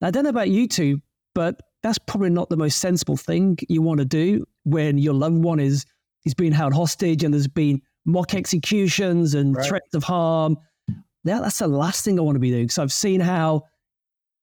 Now, 0.00 0.08
I 0.08 0.10
don't 0.10 0.24
know 0.24 0.30
about 0.30 0.50
you 0.50 0.66
two, 0.66 1.00
but 1.34 1.60
that's 1.82 1.98
probably 1.98 2.30
not 2.30 2.48
the 2.48 2.56
most 2.56 2.78
sensible 2.78 3.16
thing 3.16 3.58
you 3.68 3.82
want 3.82 3.98
to 3.98 4.06
do 4.06 4.44
when 4.64 4.98
your 4.98 5.14
loved 5.14 5.42
one 5.42 5.60
is 5.60 5.84
is 6.24 6.34
being 6.34 6.52
held 6.52 6.72
hostage 6.72 7.22
and 7.22 7.34
there's 7.34 7.48
been 7.48 7.82
mock 8.06 8.34
executions 8.34 9.34
and 9.34 9.56
right. 9.56 9.66
threats 9.66 9.94
of 9.94 10.02
harm. 10.02 10.56
That, 11.24 11.42
that's 11.42 11.58
the 11.58 11.68
last 11.68 12.04
thing 12.04 12.18
I 12.18 12.22
want 12.22 12.36
to 12.36 12.40
be 12.40 12.50
doing. 12.50 12.70
So 12.70 12.82
I've 12.82 12.92
seen 12.92 13.20
how 13.20 13.64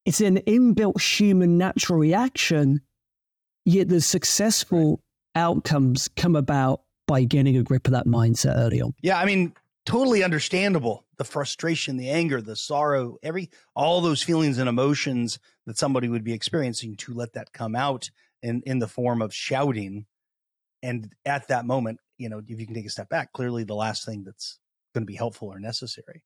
it's 0.05 0.21
an 0.21 0.37
inbuilt 0.39 1.01
human 1.01 1.57
natural 1.57 1.99
reaction, 1.99 2.81
yet 3.65 3.89
the 3.89 4.01
successful 4.01 5.01
right. 5.35 5.41
outcomes 5.41 6.09
come 6.15 6.35
about 6.35 6.81
by 7.07 7.23
getting 7.23 7.57
a 7.57 7.63
grip 7.63 7.87
of 7.87 7.93
that 7.93 8.07
mindset 8.07 8.57
early 8.57 8.81
on. 8.81 8.93
Yeah, 9.01 9.19
I 9.19 9.25
mean, 9.25 9.53
totally 9.85 10.23
understandable. 10.23 11.05
The 11.17 11.23
frustration, 11.23 11.97
the 11.97 12.09
anger, 12.09 12.41
the 12.41 12.55
sorrow, 12.55 13.17
every 13.21 13.49
all 13.75 14.01
those 14.01 14.23
feelings 14.23 14.57
and 14.57 14.67
emotions 14.67 15.39
that 15.65 15.77
somebody 15.77 16.09
would 16.09 16.23
be 16.23 16.33
experiencing 16.33 16.95
to 16.97 17.13
let 17.13 17.33
that 17.33 17.53
come 17.53 17.75
out 17.75 18.09
in 18.41 18.63
in 18.65 18.79
the 18.79 18.87
form 18.87 19.21
of 19.21 19.33
shouting 19.33 20.05
and 20.83 21.13
at 21.25 21.47
that 21.49 21.65
moment, 21.65 21.99
you 22.17 22.29
know, 22.29 22.41
if 22.45 22.59
you 22.59 22.65
can 22.65 22.75
take 22.75 22.85
a 22.85 22.89
step 22.89 23.09
back, 23.09 23.33
clearly 23.33 23.63
the 23.63 23.75
last 23.75 24.05
thing 24.05 24.23
that's 24.23 24.59
going 24.93 25.03
to 25.03 25.11
be 25.11 25.15
helpful 25.15 25.47
or 25.49 25.59
necessary. 25.59 26.23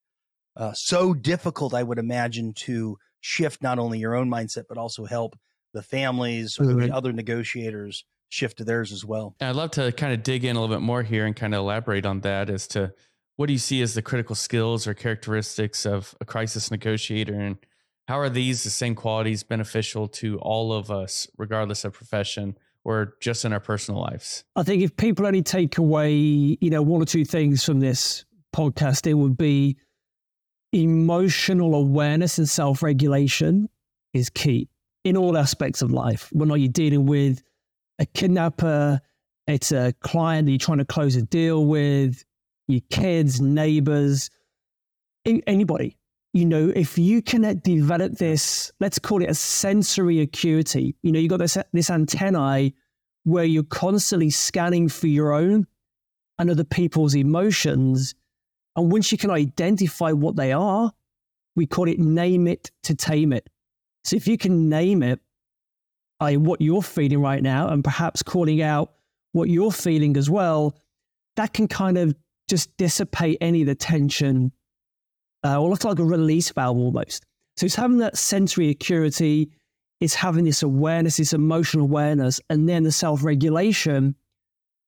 Uh, 0.56 0.74
so 0.74 1.14
difficult, 1.14 1.74
I 1.74 1.84
would 1.84 2.00
imagine, 2.00 2.54
to 2.54 2.98
shift 3.26 3.64
not 3.64 3.80
only 3.80 3.98
your 3.98 4.14
own 4.14 4.30
mindset, 4.30 4.66
but 4.70 4.78
also 4.78 5.04
help 5.04 5.36
the 5.74 5.82
families 5.82 6.60
or 6.60 6.68
the 6.68 6.74
mm-hmm. 6.74 6.94
other 6.94 7.12
negotiators 7.12 8.06
shift 8.30 8.60
to 8.60 8.64
theirs 8.64 8.92
as 8.92 9.04
well. 9.04 9.36
I'd 9.42 9.56
love 9.56 9.72
to 9.72 9.92
kind 9.94 10.14
of 10.14 10.22
dig 10.22 10.46
in 10.46 10.56
a 10.56 10.62
little 10.62 10.74
bit 10.74 10.82
more 10.82 11.02
here 11.02 11.26
and 11.26 11.36
kind 11.36 11.56
of 11.56 11.60
elaborate 11.60 12.06
on 12.06 12.22
that 12.22 12.52
as 12.52 12.68
to 12.70 12.94
what 13.36 13.48
do 13.48 13.54
you 13.54 13.60
see 13.60 13.82
as 13.82 13.96
the 13.96 14.04
critical 14.04 14.36
skills 14.36 14.86
or 14.86 14.94
characteristics 14.94 15.88
of 15.88 16.16
a 16.22 16.26
crisis 16.26 16.70
negotiator 16.70 17.34
and 17.34 17.58
how 18.08 18.20
are 18.20 18.30
these 18.30 18.64
the 18.64 18.70
same 18.70 18.94
qualities 18.94 19.42
beneficial 19.42 20.08
to 20.08 20.38
all 20.38 20.72
of 20.72 20.92
us 20.92 21.28
regardless 21.36 21.84
of 21.84 21.94
profession 21.94 22.56
or 22.84 23.16
just 23.20 23.44
in 23.44 23.52
our 23.52 23.60
personal 23.60 24.00
lives? 24.02 24.44
I 24.56 24.62
think 24.62 24.84
if 24.84 24.96
people 24.96 25.26
only 25.26 25.42
take 25.42 25.80
away, 25.80 26.14
you 26.14 26.70
know, 26.70 26.84
one 26.84 27.02
or 27.02 27.06
two 27.06 27.26
things 27.26 27.66
from 27.66 27.80
this 27.80 28.24
podcast, 28.56 29.08
it 29.08 29.16
would 29.16 29.36
be 29.36 29.78
emotional 30.76 31.74
awareness 31.74 32.38
and 32.38 32.48
self 32.48 32.84
regulation 32.84 33.70
is 34.14 34.30
key 34.30 34.70
in 35.04 35.16
all 35.16 35.38
aspects 35.38 35.82
of 35.82 35.92
life. 35.92 36.30
When 36.34 36.52
are 36.52 36.58
you 36.58 36.68
dealing 36.68 37.06
with 37.06 37.42
a 38.00 38.06
kidnapper? 38.06 39.00
It's 39.48 39.72
a 39.72 39.94
client 40.02 40.46
that 40.46 40.52
you're 40.52 40.60
trying 40.60 40.80
to 40.80 40.86
close 40.86 41.16
a 41.16 41.22
deal 41.22 41.66
with, 41.66 42.26
your 42.68 42.82
kids, 42.90 43.40
neighbors, 43.40 44.30
anybody. 45.48 45.98
You 46.34 46.46
know, 46.46 46.74
if 46.76 46.98
you 46.98 47.22
can 47.22 47.46
uh, 47.46 47.54
develop 47.64 48.14
this, 48.14 48.72
let's 48.82 49.00
call 49.00 49.22
it 49.22 49.30
a 49.30 49.34
sensory 49.34 50.20
acuity. 50.20 50.96
You 51.02 51.14
know, 51.14 51.20
you've 51.20 51.30
got 51.30 51.40
this 51.40 51.58
this 51.72 51.90
antennae 51.90 52.74
where 53.24 53.46
you're 53.46 53.64
constantly 53.64 54.30
scanning 54.30 54.90
for 54.90 55.08
your 55.08 55.32
own 55.32 55.66
and 56.38 56.50
other 56.50 56.66
people's 56.66 57.16
emotions. 57.16 58.16
And 58.76 58.92
once 58.92 59.12
you 59.12 59.18
can 59.18 59.32
identify 59.32 60.12
what 60.12 60.36
they 60.36 60.52
are, 60.52 60.92
we 61.56 61.66
call 61.66 61.88
it 61.88 62.00
name 62.00 62.48
it 62.48 62.72
to 62.84 62.96
tame 62.96 63.32
it. 63.32 63.50
So 64.04 64.16
if 64.16 64.28
you 64.28 64.38
can 64.38 64.70
name 64.70 65.02
it, 65.02 65.20
I 66.20 66.38
what 66.38 66.62
you're 66.62 66.82
feeling 66.82 67.22
right 67.22 67.42
now, 67.42 67.70
and 67.70 67.84
perhaps 67.84 68.24
calling 68.24 68.62
out 68.62 68.94
what 69.32 69.50
you're 69.50 69.72
feeling 69.72 70.16
as 70.18 70.30
well, 70.30 70.78
that 71.36 71.54
can 71.54 71.68
kind 71.68 71.98
of 71.98 72.16
just 72.48 72.76
dissipate 72.78 73.38
any 73.42 73.62
of 73.62 73.68
the 73.68 73.76
tension 73.76 74.52
uh, 75.44 75.60
or 75.60 75.70
look 75.70 75.84
like 75.84 76.00
a 76.00 76.04
release 76.04 76.52
valve 76.52 76.78
almost. 76.78 77.26
So 77.58 77.66
it's 77.66 77.76
having 77.76 77.98
that 78.00 78.18
sensory 78.18 78.70
acuity, 78.70 79.52
it's 80.02 80.16
having 80.16 80.46
this 80.46 80.64
awareness, 80.64 81.18
this 81.18 81.34
emotional 81.34 81.86
awareness, 81.86 82.40
and 82.50 82.68
then 82.68 82.84
the 82.84 82.92
self 82.92 83.24
regulation 83.24 84.16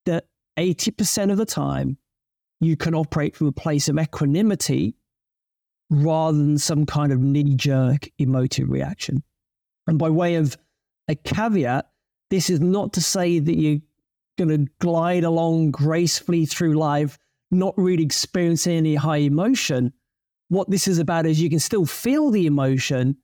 that 0.06 0.26
80% 0.58 1.30
of 1.30 1.38
the 1.38 1.46
time 1.46 1.96
you 2.60 2.76
can 2.76 2.94
operate 2.94 3.36
from 3.36 3.46
a 3.46 3.52
place 3.52 3.88
of 3.88 3.98
equanimity 3.98 4.96
rather 5.90 6.36
than 6.36 6.58
some 6.58 6.84
kind 6.84 7.12
of 7.12 7.20
knee 7.20 7.54
jerk 7.54 8.08
emotive 8.18 8.70
reaction. 8.70 9.22
And 9.86 9.98
by 9.98 10.10
way 10.10 10.34
of 10.34 10.56
a 11.08 11.14
caveat, 11.14 11.88
this 12.30 12.50
is 12.50 12.60
not 12.60 12.92
to 12.94 13.00
say 13.00 13.38
that 13.38 13.56
you're 13.56 13.80
going 14.36 14.66
to 14.66 14.70
glide 14.80 15.24
along 15.24 15.70
gracefully 15.70 16.44
through 16.44 16.74
life, 16.74 17.18
not 17.50 17.74
really 17.78 18.04
experiencing 18.04 18.76
any 18.76 18.96
high 18.96 19.18
emotion 19.18 19.92
what 20.48 20.70
this 20.70 20.88
is 20.88 20.98
about 20.98 21.26
is 21.26 21.40
you 21.40 21.50
can 21.50 21.60
still 21.60 21.86
feel 21.86 22.30
the 22.30 22.46
emotion, 22.46 23.16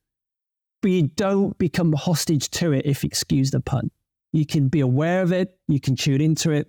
but 0.82 0.90
you 0.90 1.08
don't 1.08 1.56
become 1.58 1.92
hostage 1.92 2.50
to 2.50 2.72
it, 2.72 2.86
if 2.86 3.04
excuse 3.04 3.50
the 3.50 3.60
pun. 3.60 3.90
You 4.32 4.46
can 4.46 4.68
be 4.68 4.80
aware 4.80 5.22
of 5.22 5.32
it, 5.32 5.56
you 5.68 5.80
can 5.80 5.96
tune 5.96 6.20
into 6.20 6.50
it, 6.50 6.68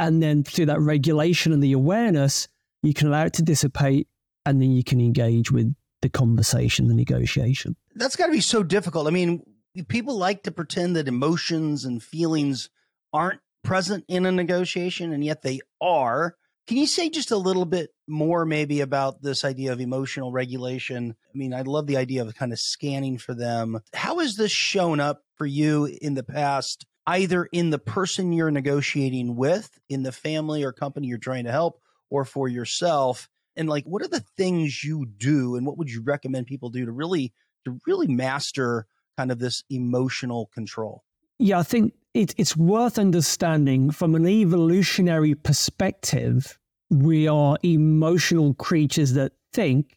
and 0.00 0.22
then 0.22 0.42
through 0.42 0.66
that 0.66 0.80
regulation 0.80 1.52
and 1.52 1.62
the 1.62 1.72
awareness, 1.72 2.48
you 2.82 2.94
can 2.94 3.06
allow 3.06 3.26
it 3.26 3.34
to 3.34 3.42
dissipate, 3.42 4.08
and 4.46 4.60
then 4.60 4.72
you 4.72 4.82
can 4.82 4.98
engage 4.98 5.52
with 5.52 5.74
the 6.00 6.08
conversation, 6.08 6.88
the 6.88 6.94
negotiation. 6.94 7.76
That's 7.94 8.16
got 8.16 8.26
to 8.26 8.32
be 8.32 8.40
so 8.40 8.62
difficult. 8.62 9.06
I 9.06 9.10
mean, 9.10 9.42
people 9.88 10.16
like 10.16 10.42
to 10.44 10.50
pretend 10.50 10.96
that 10.96 11.06
emotions 11.06 11.84
and 11.84 12.02
feelings 12.02 12.70
aren't 13.12 13.40
present 13.62 14.06
in 14.08 14.24
a 14.24 14.32
negotiation, 14.32 15.12
and 15.12 15.22
yet 15.22 15.42
they 15.42 15.60
are. 15.82 16.34
Can 16.66 16.78
you 16.78 16.86
say 16.86 17.10
just 17.10 17.30
a 17.30 17.36
little 17.36 17.66
bit 17.66 17.90
more, 18.08 18.46
maybe, 18.46 18.80
about 18.80 19.20
this 19.20 19.44
idea 19.44 19.72
of 19.72 19.80
emotional 19.80 20.32
regulation? 20.32 21.14
I 21.34 21.36
mean, 21.36 21.52
I 21.52 21.60
love 21.60 21.86
the 21.86 21.98
idea 21.98 22.22
of 22.22 22.34
kind 22.34 22.52
of 22.52 22.58
scanning 22.58 23.18
for 23.18 23.34
them. 23.34 23.80
How 23.92 24.20
has 24.20 24.36
this 24.36 24.52
shown 24.52 24.98
up 24.98 25.20
for 25.36 25.44
you 25.44 25.94
in 26.00 26.14
the 26.14 26.22
past, 26.22 26.86
either 27.06 27.44
in 27.52 27.70
the 27.70 27.78
person 27.78 28.32
you're 28.32 28.50
negotiating 28.50 29.36
with, 29.36 29.78
in 29.88 30.02
the 30.02 30.12
family 30.12 30.62
or 30.64 30.72
company 30.72 31.08
you're 31.08 31.18
trying 31.18 31.44
to 31.44 31.52
help, 31.52 31.80
or 32.10 32.24
for 32.24 32.48
yourself? 32.48 33.28
And 33.56 33.68
like, 33.68 33.84
what 33.84 34.02
are 34.02 34.08
the 34.08 34.24
things 34.36 34.84
you 34.84 35.06
do, 35.06 35.56
and 35.56 35.66
what 35.66 35.78
would 35.78 35.90
you 35.90 36.02
recommend 36.02 36.46
people 36.46 36.70
do 36.70 36.84
to 36.84 36.92
really 36.92 37.32
to 37.64 37.78
really 37.86 38.06
master 38.06 38.86
kind 39.16 39.30
of 39.30 39.38
this 39.38 39.62
emotional 39.70 40.50
control? 40.54 41.04
Yeah, 41.38 41.58
I 41.58 41.62
think 41.62 41.94
it, 42.14 42.34
it's 42.38 42.56
worth 42.56 42.98
understanding 42.98 43.90
from 43.90 44.14
an 44.14 44.26
evolutionary 44.26 45.34
perspective 45.34 46.58
we 46.90 47.28
are 47.28 47.56
emotional 47.62 48.54
creatures 48.54 49.12
that 49.12 49.32
think 49.52 49.96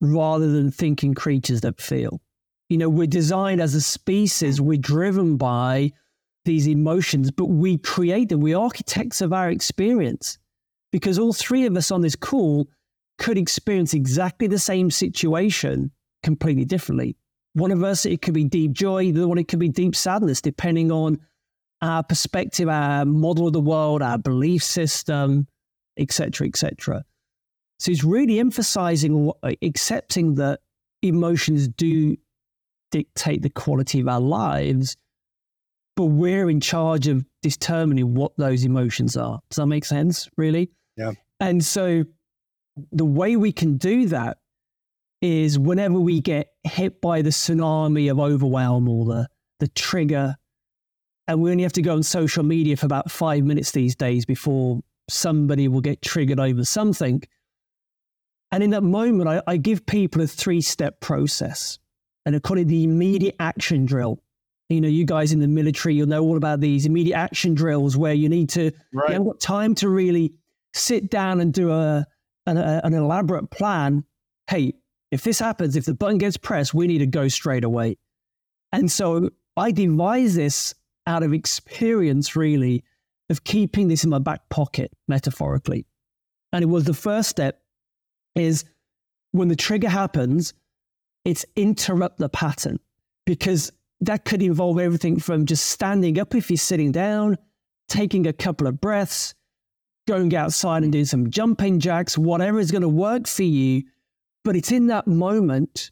rather 0.00 0.50
than 0.50 0.70
thinking 0.70 1.14
creatures 1.14 1.60
that 1.62 1.80
feel. 1.80 2.20
You 2.68 2.78
know, 2.78 2.88
we're 2.88 3.06
designed 3.06 3.60
as 3.60 3.74
a 3.74 3.80
species, 3.80 4.60
we're 4.60 4.78
driven 4.78 5.36
by 5.36 5.92
these 6.44 6.66
emotions, 6.66 7.30
but 7.30 7.46
we 7.46 7.78
create 7.78 8.28
them. 8.28 8.40
We're 8.40 8.58
architects 8.58 9.20
of 9.20 9.32
our 9.32 9.50
experience 9.50 10.38
because 10.92 11.18
all 11.18 11.32
three 11.32 11.66
of 11.66 11.76
us 11.76 11.90
on 11.90 12.00
this 12.00 12.16
call 12.16 12.68
could 13.18 13.36
experience 13.36 13.94
exactly 13.94 14.46
the 14.46 14.58
same 14.58 14.90
situation 14.90 15.90
completely 16.22 16.64
differently. 16.64 17.16
One 17.54 17.70
of 17.72 17.82
us, 17.82 18.06
it 18.06 18.22
could 18.22 18.34
be 18.34 18.44
deep 18.44 18.72
joy, 18.72 19.12
the 19.12 19.20
other 19.20 19.28
one, 19.28 19.38
it 19.38 19.48
could 19.48 19.58
be 19.58 19.68
deep 19.68 19.96
sadness, 19.96 20.40
depending 20.40 20.92
on 20.92 21.18
our 21.82 22.02
perspective, 22.02 22.68
our 22.68 23.04
model 23.04 23.46
of 23.46 23.52
the 23.52 23.60
world, 23.60 24.02
our 24.02 24.18
belief 24.18 24.62
system, 24.62 25.46
etc., 25.96 26.46
etc. 26.46 27.04
So 27.78 27.90
it's 27.92 28.04
really 28.04 28.38
emphasizing 28.38 29.32
accepting 29.62 30.34
that 30.36 30.60
emotions 31.02 31.68
do 31.68 32.16
dictate 32.90 33.42
the 33.42 33.50
quality 33.50 34.00
of 34.00 34.08
our 34.08 34.20
lives, 34.20 34.96
but 35.98 36.04
we're 36.04 36.48
in 36.48 36.60
charge 36.60 37.08
of 37.08 37.24
determining 37.42 38.14
what 38.14 38.30
those 38.36 38.64
emotions 38.64 39.16
are. 39.16 39.40
Does 39.50 39.56
that 39.56 39.66
make 39.66 39.84
sense? 39.84 40.30
Really? 40.36 40.70
Yeah. 40.96 41.10
And 41.40 41.64
so 41.64 42.04
the 42.92 43.04
way 43.04 43.34
we 43.34 43.50
can 43.50 43.78
do 43.78 44.06
that 44.06 44.38
is 45.20 45.58
whenever 45.58 45.98
we 45.98 46.20
get 46.20 46.52
hit 46.62 47.00
by 47.00 47.22
the 47.22 47.30
tsunami 47.30 48.08
of 48.12 48.20
overwhelm 48.20 48.88
or 48.88 49.06
the, 49.06 49.28
the 49.58 49.66
trigger, 49.66 50.36
and 51.26 51.42
we 51.42 51.50
only 51.50 51.64
have 51.64 51.72
to 51.72 51.82
go 51.82 51.94
on 51.94 52.04
social 52.04 52.44
media 52.44 52.76
for 52.76 52.86
about 52.86 53.10
five 53.10 53.42
minutes 53.42 53.72
these 53.72 53.96
days 53.96 54.24
before 54.24 54.78
somebody 55.10 55.66
will 55.66 55.80
get 55.80 56.00
triggered 56.00 56.38
over 56.38 56.64
something. 56.64 57.24
And 58.52 58.62
in 58.62 58.70
that 58.70 58.84
moment, 58.84 59.28
I, 59.28 59.42
I 59.48 59.56
give 59.56 59.84
people 59.84 60.22
a 60.22 60.28
three 60.28 60.60
step 60.60 61.00
process 61.00 61.80
and 62.24 62.36
I 62.36 62.38
call 62.38 62.56
it 62.56 62.68
the 62.68 62.84
immediate 62.84 63.34
action 63.40 63.84
drill. 63.84 64.22
You 64.68 64.80
know, 64.80 64.88
you 64.88 65.04
guys 65.04 65.32
in 65.32 65.40
the 65.40 65.48
military, 65.48 65.94
you'll 65.94 66.08
know 66.08 66.22
all 66.22 66.36
about 66.36 66.60
these 66.60 66.84
immediate 66.84 67.16
action 67.16 67.54
drills 67.54 67.96
where 67.96 68.12
you 68.12 68.28
need 68.28 68.50
to, 68.50 68.70
right. 68.92 69.08
you 69.08 69.12
haven't 69.14 69.26
got 69.26 69.40
time 69.40 69.74
to 69.76 69.88
really 69.88 70.34
sit 70.74 71.10
down 71.10 71.40
and 71.40 71.52
do 71.52 71.70
a, 71.70 72.06
an, 72.46 72.58
a, 72.58 72.80
an 72.84 72.92
elaborate 72.92 73.50
plan. 73.50 74.04
Hey, 74.46 74.74
if 75.10 75.22
this 75.22 75.38
happens, 75.38 75.76
if 75.76 75.86
the 75.86 75.94
button 75.94 76.18
gets 76.18 76.36
pressed, 76.36 76.74
we 76.74 76.86
need 76.86 76.98
to 76.98 77.06
go 77.06 77.28
straight 77.28 77.64
away. 77.64 77.96
And 78.72 78.90
so 78.90 79.30
I 79.56 79.70
devise 79.70 80.34
this 80.34 80.74
out 81.06 81.22
of 81.22 81.32
experience, 81.32 82.36
really, 82.36 82.84
of 83.30 83.44
keeping 83.44 83.88
this 83.88 84.04
in 84.04 84.10
my 84.10 84.18
back 84.18 84.48
pocket, 84.50 84.92
metaphorically. 85.08 85.86
And 86.52 86.62
it 86.62 86.66
was 86.66 86.84
the 86.84 86.94
first 86.94 87.30
step 87.30 87.62
is 88.34 88.64
when 89.32 89.48
the 89.48 89.56
trigger 89.56 89.88
happens, 89.88 90.54
it's 91.24 91.44
interrupt 91.56 92.18
the 92.18 92.28
pattern 92.28 92.78
because 93.26 93.72
that 94.00 94.24
could 94.24 94.42
involve 94.42 94.78
everything 94.78 95.18
from 95.18 95.46
just 95.46 95.66
standing 95.66 96.18
up 96.18 96.34
if 96.34 96.50
you're 96.50 96.56
sitting 96.56 96.92
down, 96.92 97.36
taking 97.88 98.26
a 98.26 98.32
couple 98.32 98.66
of 98.66 98.80
breaths, 98.80 99.34
going 100.06 100.34
outside 100.34 100.82
and 100.82 100.92
doing 100.92 101.04
some 101.04 101.30
jumping 101.30 101.80
jacks, 101.80 102.16
whatever 102.16 102.58
is 102.58 102.70
going 102.70 102.82
to 102.82 102.88
work 102.88 103.26
for 103.26 103.42
you. 103.42 103.82
But 104.44 104.56
it's 104.56 104.72
in 104.72 104.86
that 104.86 105.06
moment, 105.06 105.90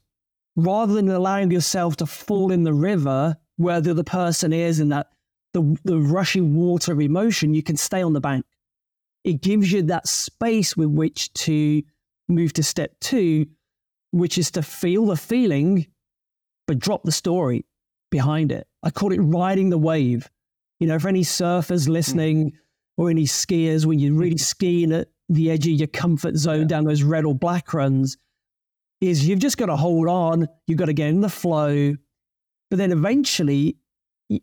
rather 0.54 0.94
than 0.94 1.08
allowing 1.08 1.50
yourself 1.50 1.96
to 1.96 2.06
fall 2.06 2.52
in 2.52 2.62
the 2.62 2.72
river 2.72 3.36
where 3.56 3.80
the 3.80 3.90
other 3.90 4.04
person 4.04 4.52
is 4.52 4.80
and 4.80 4.92
that 4.92 5.08
the, 5.52 5.76
the 5.84 5.98
rushing 5.98 6.54
water 6.54 6.92
of 6.92 7.00
emotion, 7.00 7.54
you 7.54 7.62
can 7.62 7.76
stay 7.76 8.02
on 8.02 8.12
the 8.12 8.20
bank. 8.20 8.44
It 9.24 9.42
gives 9.42 9.72
you 9.72 9.82
that 9.82 10.06
space 10.06 10.76
with 10.76 10.90
which 10.90 11.32
to 11.34 11.82
move 12.28 12.52
to 12.54 12.62
step 12.62 12.92
two, 13.00 13.46
which 14.12 14.38
is 14.38 14.50
to 14.52 14.62
feel 14.62 15.06
the 15.06 15.16
feeling, 15.16 15.86
but 16.66 16.78
drop 16.78 17.02
the 17.02 17.12
story 17.12 17.64
behind 18.10 18.52
it. 18.52 18.66
I 18.82 18.90
call 18.90 19.12
it 19.12 19.18
riding 19.18 19.70
the 19.70 19.78
wave. 19.78 20.28
You 20.80 20.86
know, 20.86 20.98
for 20.98 21.08
any 21.08 21.22
surfers 21.22 21.86
hmm. 21.86 21.92
listening 21.92 22.52
or 22.96 23.10
any 23.10 23.24
skiers, 23.24 23.86
when 23.86 23.98
you're 23.98 24.14
really 24.14 24.32
hmm. 24.32 24.38
skiing 24.38 24.92
at 24.92 25.08
the 25.28 25.50
edge 25.50 25.66
of 25.66 25.72
your 25.72 25.88
comfort 25.88 26.36
zone 26.36 26.60
yeah. 26.60 26.66
down 26.66 26.84
those 26.84 27.02
red 27.02 27.24
or 27.24 27.34
black 27.34 27.72
runs, 27.74 28.16
is 29.00 29.26
you've 29.26 29.40
just 29.40 29.58
got 29.58 29.66
to 29.66 29.76
hold 29.76 30.08
on. 30.08 30.48
You've 30.66 30.78
got 30.78 30.86
to 30.86 30.92
get 30.92 31.08
in 31.08 31.20
the 31.20 31.28
flow, 31.28 31.94
but 32.70 32.76
then 32.78 32.92
eventually 32.92 33.76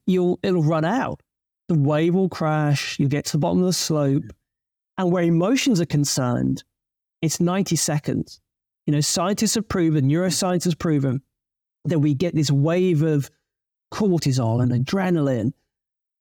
you'll 0.05 0.39
it'll 0.43 0.63
run 0.63 0.85
out. 0.85 1.21
The 1.69 1.75
wave 1.75 2.13
will 2.13 2.29
crash. 2.29 2.99
You 2.99 3.07
get 3.07 3.25
to 3.25 3.31
the 3.33 3.37
bottom 3.39 3.59
of 3.59 3.65
the 3.65 3.73
slope, 3.73 4.23
hmm. 4.23 4.29
and 4.97 5.11
where 5.11 5.23
emotions 5.23 5.79
are 5.81 5.85
concerned, 5.85 6.63
it's 7.21 7.39
90 7.39 7.75
seconds. 7.75 8.39
You 8.85 8.93
know, 8.93 9.01
scientists 9.01 9.55
have 9.55 9.69
proven, 9.69 10.09
neuroscience 10.09 10.65
has 10.65 10.75
proven 10.75 11.21
that 11.85 11.99
we 11.99 12.13
get 12.13 12.35
this 12.35 12.51
wave 12.51 13.01
of 13.01 13.29
cortisol 13.93 14.61
and 14.61 14.71
adrenaline 14.71 15.53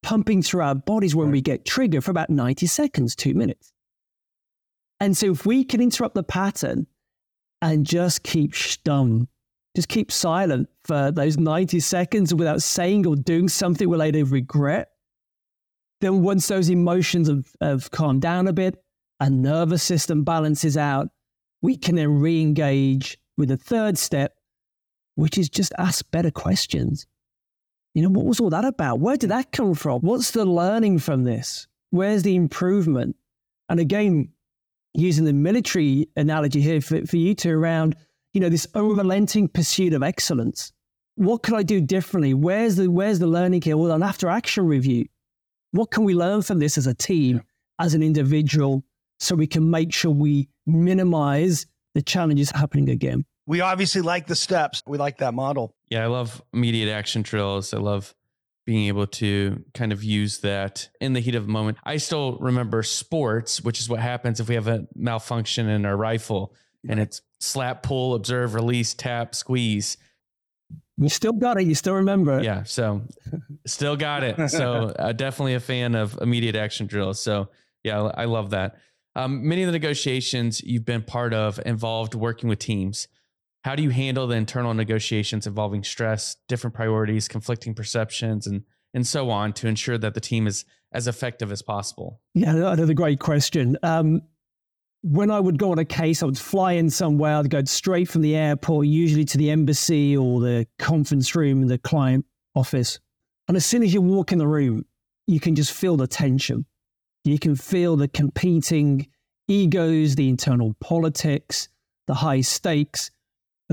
pumping 0.03 0.43
through 0.43 0.61
our 0.61 0.75
bodies 0.75 1.15
when 1.15 1.31
we 1.31 1.41
get 1.41 1.65
triggered 1.65 2.03
for 2.03 2.11
about 2.11 2.29
90 2.29 2.67
seconds, 2.67 3.15
two 3.15 3.33
minutes. 3.33 3.73
And 4.99 5.17
so 5.17 5.31
if 5.31 5.45
we 5.45 5.63
can 5.63 5.81
interrupt 5.81 6.13
the 6.13 6.23
pattern 6.23 6.85
and 7.61 7.85
just 7.85 8.23
keep 8.23 8.53
stum, 8.53 9.27
just 9.75 9.89
keep 9.89 10.11
silent 10.11 10.69
for 10.83 11.11
those 11.11 11.37
90 11.37 11.79
seconds 11.79 12.33
without 12.33 12.61
saying 12.61 13.07
or 13.07 13.15
doing 13.15 13.49
something 13.49 13.89
related 13.89 14.25
to 14.25 14.31
regret, 14.31 14.91
then 16.01 16.21
once 16.21 16.47
those 16.47 16.69
emotions 16.69 17.27
have, 17.27 17.47
have 17.59 17.89
calmed 17.91 18.21
down 18.21 18.47
a 18.47 18.53
bit, 18.53 18.83
and 19.19 19.41
nervous 19.41 19.81
system 19.81 20.23
balances 20.23 20.75
out, 20.75 21.07
we 21.61 21.77
can 21.77 21.95
then 21.95 22.19
re 22.19 22.41
engage 22.41 23.17
with 23.37 23.49
the 23.49 23.57
third 23.57 23.97
step, 23.97 24.35
which 25.15 25.37
is 25.37 25.49
just 25.49 25.71
ask 25.77 26.05
better 26.11 26.31
questions. 26.31 27.07
You 27.93 28.01
know, 28.01 28.09
what 28.09 28.25
was 28.25 28.39
all 28.39 28.49
that 28.49 28.65
about? 28.65 28.99
Where 28.99 29.17
did 29.17 29.27
hmm. 29.27 29.37
that 29.37 29.51
come 29.51 29.75
from? 29.75 30.01
What's 30.01 30.31
the 30.31 30.45
learning 30.45 30.99
from 30.99 31.23
this? 31.23 31.67
Where's 31.91 32.23
the 32.23 32.35
improvement? 32.35 33.15
And 33.69 33.79
again, 33.79 34.29
using 34.93 35.25
the 35.25 35.33
military 35.33 36.07
analogy 36.15 36.61
here 36.61 36.81
for, 36.81 37.05
for 37.05 37.17
you 37.17 37.33
two 37.35 37.51
around, 37.51 37.95
you 38.33 38.41
know, 38.41 38.49
this 38.49 38.67
unrelenting 38.75 39.47
pursuit 39.47 39.93
of 39.93 40.03
excellence. 40.03 40.71
What 41.15 41.43
could 41.43 41.53
I 41.53 41.63
do 41.63 41.79
differently? 41.81 42.33
Where's 42.33 42.75
the 42.75 42.89
where's 42.89 43.19
the 43.19 43.27
learning 43.27 43.61
here? 43.61 43.77
Well, 43.77 43.91
an 43.91 44.01
after 44.01 44.27
action 44.27 44.65
review. 44.65 45.05
What 45.71 45.91
can 45.91 46.03
we 46.03 46.15
learn 46.15 46.41
from 46.41 46.59
this 46.59 46.77
as 46.77 46.87
a 46.87 46.93
team, 46.93 47.41
as 47.79 47.93
an 47.93 48.01
individual, 48.01 48.83
so 49.19 49.35
we 49.35 49.47
can 49.47 49.69
make 49.69 49.93
sure 49.93 50.11
we 50.11 50.49
minimize 50.65 51.65
the 51.93 52.01
challenges 52.01 52.49
happening 52.51 52.89
again? 52.89 53.25
We 53.45 53.61
obviously 53.61 54.01
like 54.01 54.25
the 54.27 54.35
steps. 54.35 54.81
We 54.87 54.97
like 54.97 55.17
that 55.17 55.33
model. 55.33 55.75
Yeah, 55.93 56.03
I 56.03 56.07
love 56.07 56.41
immediate 56.53 56.91
action 56.91 57.21
drills. 57.21 57.71
I 57.71 57.77
love 57.77 58.15
being 58.65 58.87
able 58.87 59.05
to 59.05 59.63
kind 59.75 59.91
of 59.91 60.03
use 60.03 60.39
that 60.39 60.89
in 60.99 61.13
the 61.13 61.19
heat 61.19 61.35
of 61.35 61.45
the 61.45 61.51
moment. 61.51 61.77
I 61.83 61.97
still 61.97 62.37
remember 62.39 62.81
sports, 62.81 63.61
which 63.61 63.79
is 63.79 63.87
what 63.87 63.99
happens 63.99 64.39
if 64.39 64.49
we 64.49 64.55
have 64.55 64.67
a 64.67 64.87
malfunction 64.95 65.69
in 65.69 65.85
our 65.85 65.95
rifle 65.95 66.55
and 66.89 66.99
it's 66.99 67.21
slap, 67.39 67.83
pull, 67.83 68.15
observe, 68.15 68.55
release, 68.55 68.95
tap, 68.95 69.35
squeeze. 69.35 69.97
You 70.97 71.09
still 71.09 71.33
got 71.33 71.59
it. 71.59 71.67
You 71.67 71.75
still 71.75 71.93
remember 71.93 72.39
it. 72.39 72.43
Yeah. 72.43 72.63
So 72.63 73.03
still 73.67 73.95
got 73.95 74.23
it. 74.23 74.49
So 74.49 74.93
uh, 74.99 75.11
definitely 75.11 75.53
a 75.53 75.59
fan 75.59 75.93
of 75.93 76.17
immediate 76.19 76.55
action 76.55 76.87
drills. 76.87 77.21
So 77.21 77.49
yeah, 77.83 78.01
I 78.01 78.25
love 78.25 78.49
that. 78.49 78.77
Um, 79.15 79.47
many 79.47 79.61
of 79.61 79.67
the 79.67 79.73
negotiations 79.73 80.59
you've 80.63 80.85
been 80.85 81.03
part 81.03 81.35
of 81.35 81.59
involved 81.63 82.15
working 82.15 82.49
with 82.49 82.57
teams. 82.57 83.07
How 83.63 83.75
do 83.75 83.83
you 83.83 83.91
handle 83.91 84.27
the 84.27 84.35
internal 84.35 84.73
negotiations 84.73 85.47
involving 85.47 85.83
stress, 85.83 86.35
different 86.47 86.75
priorities, 86.75 87.27
conflicting 87.27 87.73
perceptions, 87.73 88.47
and 88.47 88.63
and 88.93 89.07
so 89.07 89.29
on 89.31 89.53
to 89.53 89.67
ensure 89.67 89.97
that 89.97 90.13
the 90.13 90.21
team 90.21 90.45
is 90.45 90.65
as 90.91 91.07
effective 91.07 91.51
as 91.51 91.61
possible? 91.61 92.21
Yeah, 92.35 92.51
another 92.51 92.93
great 92.93 93.19
question. 93.19 93.77
Um, 93.81 94.21
when 95.01 95.31
I 95.31 95.39
would 95.39 95.57
go 95.57 95.71
on 95.71 95.79
a 95.79 95.85
case, 95.85 96.21
I 96.21 96.27
would 96.27 96.37
fly 96.37 96.73
in 96.73 96.89
somewhere. 96.89 97.37
I'd 97.37 97.49
go 97.49 97.63
straight 97.65 98.07
from 98.07 98.21
the 98.21 98.35
airport, 98.35 98.87
usually 98.87 99.25
to 99.25 99.37
the 99.37 99.49
embassy 99.49 100.15
or 100.15 100.39
the 100.39 100.67
conference 100.79 101.35
room 101.35 101.67
the 101.67 101.77
client 101.77 102.25
office. 102.55 102.99
And 103.47 103.57
as 103.57 103.65
soon 103.65 103.83
as 103.83 103.93
you 103.93 104.01
walk 104.01 104.31
in 104.31 104.37
the 104.37 104.47
room, 104.47 104.85
you 105.27 105.39
can 105.39 105.55
just 105.55 105.73
feel 105.73 105.97
the 105.97 106.07
tension. 106.07 106.65
You 107.25 107.39
can 107.39 107.55
feel 107.55 107.97
the 107.97 108.07
competing 108.07 109.07
egos, 109.47 110.15
the 110.15 110.29
internal 110.29 110.75
politics, 110.79 111.67
the 112.07 112.13
high 112.13 112.41
stakes. 112.41 113.11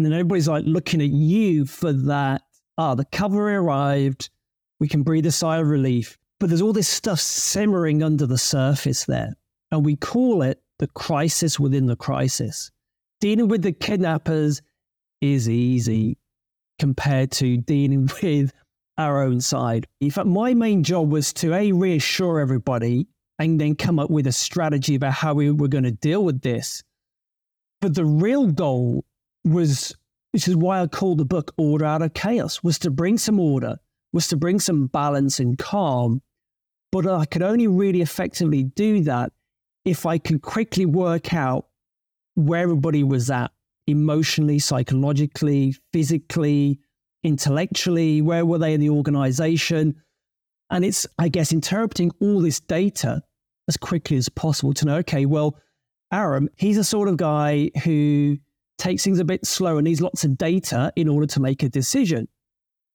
And 0.00 0.06
then 0.06 0.14
everybody's 0.14 0.48
like 0.48 0.64
looking 0.64 1.02
at 1.02 1.10
you 1.10 1.66
for 1.66 1.92
that. 1.92 2.40
Ah, 2.78 2.94
the 2.94 3.04
cover 3.04 3.54
arrived. 3.54 4.30
We 4.78 4.88
can 4.88 5.02
breathe 5.02 5.26
a 5.26 5.30
sigh 5.30 5.58
of 5.58 5.66
relief. 5.66 6.16
But 6.38 6.48
there's 6.48 6.62
all 6.62 6.72
this 6.72 6.88
stuff 6.88 7.20
simmering 7.20 8.02
under 8.02 8.24
the 8.24 8.38
surface 8.38 9.04
there. 9.04 9.34
And 9.70 9.84
we 9.84 9.96
call 9.96 10.40
it 10.40 10.62
the 10.78 10.86
crisis 10.86 11.60
within 11.60 11.84
the 11.84 11.96
crisis. 11.96 12.70
Dealing 13.20 13.48
with 13.48 13.60
the 13.60 13.72
kidnappers 13.72 14.62
is 15.20 15.50
easy 15.50 16.16
compared 16.78 17.30
to 17.32 17.58
dealing 17.58 18.08
with 18.22 18.54
our 18.96 19.22
own 19.22 19.42
side. 19.42 19.86
In 20.00 20.10
fact, 20.10 20.28
my 20.28 20.54
main 20.54 20.82
job 20.82 21.12
was 21.12 21.34
to 21.34 21.52
A, 21.52 21.72
reassure 21.72 22.40
everybody 22.40 23.06
and 23.38 23.60
then 23.60 23.74
come 23.74 23.98
up 23.98 24.08
with 24.08 24.26
a 24.26 24.32
strategy 24.32 24.94
about 24.94 25.12
how 25.12 25.34
we 25.34 25.50
were 25.50 25.68
going 25.68 25.84
to 25.84 25.90
deal 25.90 26.24
with 26.24 26.40
this. 26.40 26.82
But 27.82 27.94
the 27.94 28.06
real 28.06 28.46
goal 28.46 29.04
was, 29.44 29.94
which 30.33 30.48
is 30.48 30.57
why 30.57 30.81
I 30.81 30.87
called 30.87 31.18
the 31.18 31.24
book 31.24 31.53
Order 31.57 31.85
Out 31.85 32.03
of 32.03 32.14
Chaos, 32.14 32.62
was 32.62 32.79
to 32.81 32.90
bring 32.90 33.18
some 33.18 33.40
order, 33.40 33.79
was 34.12 34.29
to 34.29 34.37
bring 34.37 34.61
some 34.61 34.87
balance 34.87 35.40
and 35.40 35.59
calm. 35.59 36.22
But 36.92 37.07
I 37.07 37.24
could 37.24 37.42
only 37.42 37.68
really 37.68 38.00
effectively 38.00 38.64
do 38.64 39.03
that 39.05 39.33
if 39.85 40.07
I 40.07 40.18
could 40.18 40.42
quickly 40.42 40.87
work 40.87 41.33
out 41.33 41.68
where 42.35 42.62
everybody 42.62 43.05
was 43.05 43.31
at 43.31 43.50
emotionally, 43.87 44.59
psychologically, 44.59 45.74
physically, 45.92 46.79
intellectually, 47.22 48.22
where 48.22 48.44
were 48.44 48.59
they 48.59 48.74
in 48.74 48.81
the 48.81 48.90
organization? 48.90 49.94
And 50.70 50.85
it's, 50.85 51.07
I 51.18 51.29
guess, 51.29 51.53
interpreting 51.53 52.12
all 52.20 52.40
this 52.40 52.61
data 52.61 53.22
as 53.68 53.76
quickly 53.76 54.16
as 54.16 54.29
possible 54.29 54.72
to 54.74 54.85
know, 54.85 54.96
okay, 54.96 55.26
well, 55.26 55.57
Aram, 56.12 56.48
he's 56.57 56.79
a 56.79 56.85
sort 56.85 57.09
of 57.09 57.16
guy 57.16 57.70
who 57.85 58.38
takes 58.80 59.04
things 59.04 59.20
a 59.20 59.24
bit 59.24 59.46
slow 59.46 59.76
and 59.76 59.84
needs 59.84 60.00
lots 60.00 60.24
of 60.24 60.36
data 60.36 60.92
in 60.96 61.08
order 61.08 61.26
to 61.26 61.40
make 61.40 61.62
a 61.62 61.68
decision. 61.68 62.26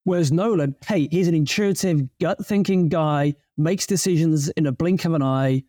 Whereas 0.04 0.32
Nolan, 0.32 0.76
hey, 0.86 1.08
he's 1.10 1.28
an 1.28 1.34
intuitive, 1.34 2.02
gut 2.20 2.46
thinking 2.46 2.90
guy, 2.90 3.36
makes 3.58 3.88
decisions 3.88 4.50
in 4.50 4.68
a 4.68 4.72
blink 4.72 5.06
of 5.06 5.14
an 5.14 5.24
eye. 5.24 5.64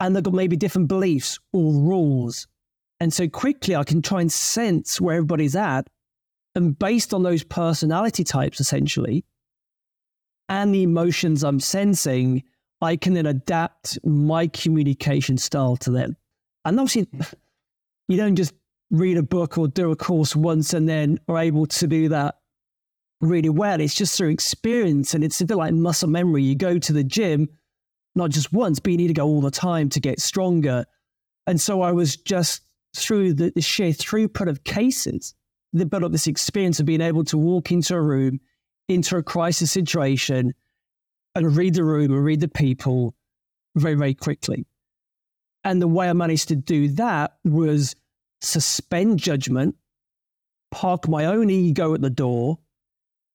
And 0.00 0.14
they've 0.14 0.22
got 0.22 0.34
maybe 0.34 0.56
different 0.56 0.88
beliefs 0.88 1.38
or 1.52 1.72
rules. 1.72 2.46
And 3.00 3.12
so 3.12 3.28
quickly 3.28 3.74
I 3.74 3.84
can 3.84 4.02
try 4.02 4.20
and 4.20 4.32
sense 4.32 5.00
where 5.00 5.16
everybody's 5.16 5.56
at. 5.56 5.88
And 6.54 6.78
based 6.78 7.12
on 7.12 7.22
those 7.22 7.42
personality 7.42 8.24
types, 8.24 8.60
essentially, 8.60 9.24
and 10.48 10.74
the 10.74 10.82
emotions 10.82 11.42
I'm 11.42 11.60
sensing, 11.60 12.44
I 12.80 12.96
can 12.96 13.14
then 13.14 13.26
adapt 13.26 13.98
my 14.04 14.46
communication 14.46 15.36
style 15.36 15.76
to 15.78 15.90
them. 15.90 16.16
And 16.64 16.78
obviously, 16.78 17.06
mm-hmm. 17.06 17.34
you 18.08 18.16
don't 18.16 18.36
just 18.36 18.54
read 18.90 19.16
a 19.16 19.22
book 19.22 19.58
or 19.58 19.68
do 19.68 19.90
a 19.90 19.96
course 19.96 20.36
once 20.36 20.72
and 20.72 20.88
then 20.88 21.18
are 21.28 21.38
able 21.38 21.66
to 21.66 21.86
do 21.86 22.08
that 22.10 22.36
really 23.20 23.48
well. 23.48 23.80
It's 23.80 23.94
just 23.94 24.16
through 24.16 24.30
experience 24.30 25.14
and 25.14 25.24
it's 25.24 25.40
a 25.40 25.46
bit 25.46 25.56
like 25.56 25.74
muscle 25.74 26.08
memory. 26.08 26.42
You 26.42 26.54
go 26.54 26.78
to 26.78 26.92
the 26.92 27.04
gym, 27.04 27.48
not 28.14 28.30
just 28.30 28.52
once, 28.52 28.78
but 28.78 28.92
you 28.92 28.98
need 28.98 29.08
to 29.08 29.14
go 29.14 29.26
all 29.26 29.40
the 29.40 29.50
time 29.50 29.88
to 29.90 30.00
get 30.00 30.20
stronger. 30.20 30.84
And 31.46 31.60
so 31.60 31.82
I 31.82 31.92
was 31.92 32.16
just 32.16 32.62
through 32.96 33.34
the, 33.34 33.50
the 33.54 33.60
sheer 33.60 33.90
throughput 33.90 34.48
of 34.48 34.64
cases 34.64 35.34
that 35.72 35.86
built 35.86 36.04
up 36.04 36.12
this 36.12 36.26
experience 36.26 36.78
of 36.78 36.86
being 36.86 37.00
able 37.00 37.24
to 37.24 37.36
walk 37.36 37.72
into 37.72 37.94
a 37.94 38.00
room, 38.00 38.40
into 38.88 39.16
a 39.16 39.22
crisis 39.22 39.72
situation, 39.72 40.54
and 41.34 41.56
read 41.56 41.74
the 41.74 41.84
room 41.84 42.12
and 42.12 42.24
read 42.24 42.40
the 42.40 42.48
people 42.48 43.14
very, 43.74 43.94
very 43.94 44.14
quickly. 44.14 44.66
And 45.64 45.82
the 45.82 45.88
way 45.88 46.08
I 46.08 46.12
managed 46.12 46.48
to 46.48 46.56
do 46.56 46.88
that 46.90 47.36
was 47.44 47.96
suspend 48.44 49.18
judgment, 49.18 49.76
park 50.70 51.08
my 51.08 51.26
own 51.26 51.50
ego 51.50 51.94
at 51.94 52.00
the 52.00 52.10
door, 52.10 52.58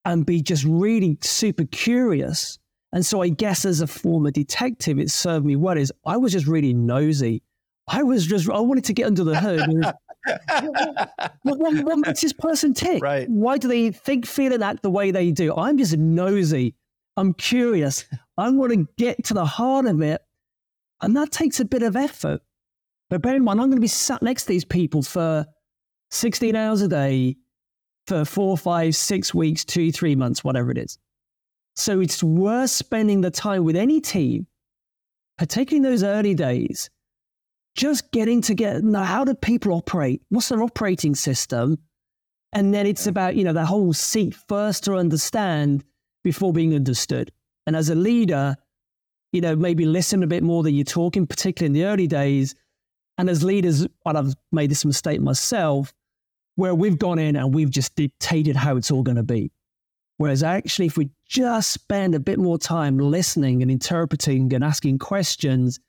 and 0.05 0.25
be 0.25 0.41
just 0.41 0.63
really 0.63 1.17
super 1.21 1.65
curious. 1.65 2.59
And 2.91 3.05
so 3.05 3.21
I 3.21 3.29
guess 3.29 3.65
as 3.65 3.81
a 3.81 3.87
former 3.87 4.31
detective, 4.31 4.97
it 4.99 5.11
served 5.11 5.45
me 5.45 5.55
well. 5.55 5.77
Is 5.77 5.91
I 6.05 6.17
was 6.17 6.31
just 6.31 6.47
really 6.47 6.73
nosy. 6.73 7.43
I 7.87 8.03
was 8.03 8.25
just 8.25 8.49
I 8.49 8.59
wanted 8.59 8.85
to 8.85 8.93
get 8.93 9.07
under 9.07 9.23
the 9.23 9.39
hood. 9.39 9.61
what, 11.43 11.59
what, 11.59 11.83
what, 11.85 11.99
makes 11.99 12.21
this 12.21 12.33
person 12.33 12.73
tick? 12.73 13.01
Right. 13.01 13.29
Why 13.29 13.57
do 13.57 13.67
they 13.67 13.91
think, 13.91 14.25
feel, 14.25 14.53
and 14.53 14.63
act 14.63 14.83
the 14.83 14.89
way 14.89 15.11
they 15.11 15.31
do? 15.31 15.55
I'm 15.55 15.77
just 15.77 15.97
nosy. 15.97 16.75
I'm 17.17 17.33
curious. 17.33 18.05
I 18.37 18.49
want 18.49 18.73
to 18.73 18.87
get 18.97 19.23
to 19.25 19.33
the 19.33 19.45
heart 19.45 19.85
of 19.85 20.01
it. 20.01 20.21
And 21.01 21.15
that 21.15 21.31
takes 21.31 21.59
a 21.59 21.65
bit 21.65 21.83
of 21.83 21.95
effort. 21.95 22.41
But 23.09 23.21
bear 23.21 23.35
in 23.35 23.43
mind, 23.43 23.59
I'm 23.59 23.67
going 23.67 23.77
to 23.77 23.81
be 23.81 23.87
sat 23.87 24.21
next 24.21 24.43
to 24.43 24.49
these 24.49 24.65
people 24.65 25.01
for 25.01 25.45
16 26.11 26.55
hours 26.55 26.81
a 26.81 26.87
day 26.87 27.37
for 28.07 28.25
four, 28.25 28.57
five, 28.57 28.95
six 28.95 29.33
weeks, 29.33 29.65
two, 29.65 29.91
three 29.91 30.15
months, 30.15 30.43
whatever 30.43 30.71
it 30.71 30.77
is. 30.77 30.97
So 31.75 31.99
it's 31.99 32.23
worth 32.23 32.71
spending 32.71 33.21
the 33.21 33.31
time 33.31 33.63
with 33.63 33.75
any 33.75 34.01
team, 34.01 34.47
particularly 35.37 35.77
in 35.77 35.91
those 35.91 36.03
early 36.03 36.33
days, 36.33 36.89
just 37.75 38.11
getting 38.11 38.41
to 38.41 38.53
get 38.53 38.83
know 38.83 39.03
how 39.03 39.23
do 39.23 39.33
people 39.33 39.73
operate? 39.73 40.21
What's 40.29 40.49
their 40.49 40.63
operating 40.63 41.15
system? 41.15 41.77
And 42.51 42.73
then 42.73 42.85
it's 42.85 43.07
about, 43.07 43.35
you 43.35 43.43
know, 43.43 43.53
the 43.53 43.65
whole 43.65 43.93
seek 43.93 44.33
first 44.47 44.83
to 44.85 44.95
understand 44.95 45.83
before 46.23 46.51
being 46.51 46.73
understood. 46.73 47.31
And 47.67 47.75
as 47.75 47.89
a 47.89 47.95
leader, 47.95 48.55
you 49.31 49.41
know, 49.41 49.55
maybe 49.55 49.85
listen 49.85 50.23
a 50.23 50.27
bit 50.27 50.43
more 50.43 50.63
than 50.63 50.73
you're 50.73 50.83
talking, 50.83 51.27
particularly 51.27 51.67
in 51.67 51.73
the 51.73 51.85
early 51.89 52.07
days. 52.07 52.55
And 53.19 53.29
as 53.29 53.43
leaders, 53.43 53.81
and 54.05 54.17
I've 54.17 54.33
made 54.49 54.71
this 54.71 54.85
mistake 54.85 55.19
myself, 55.19 55.93
where 56.55 56.73
we've 56.73 56.97
gone 56.97 57.19
in 57.19 57.35
and 57.35 57.53
we've 57.53 57.69
just 57.69 57.93
dictated 57.95 58.55
how 58.55 58.77
it's 58.77 58.91
all 58.91 59.03
going 59.03 59.17
to 59.17 59.23
be. 59.23 59.51
Whereas 60.15 60.41
actually, 60.41 60.85
if 60.85 60.95
we 60.95 61.09
just 61.27 61.71
spend 61.71 62.15
a 62.15 62.19
bit 62.21 62.39
more 62.39 62.57
time 62.57 62.97
listening 62.97 63.61
and 63.61 63.69
interpreting 63.69 64.53
and 64.53 64.63
asking 64.63 64.99
questions 64.99 65.81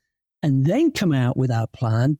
and 0.42 0.66
then 0.66 0.90
come 0.90 1.12
out 1.12 1.36
with 1.36 1.52
our 1.52 1.68
plan, 1.68 2.18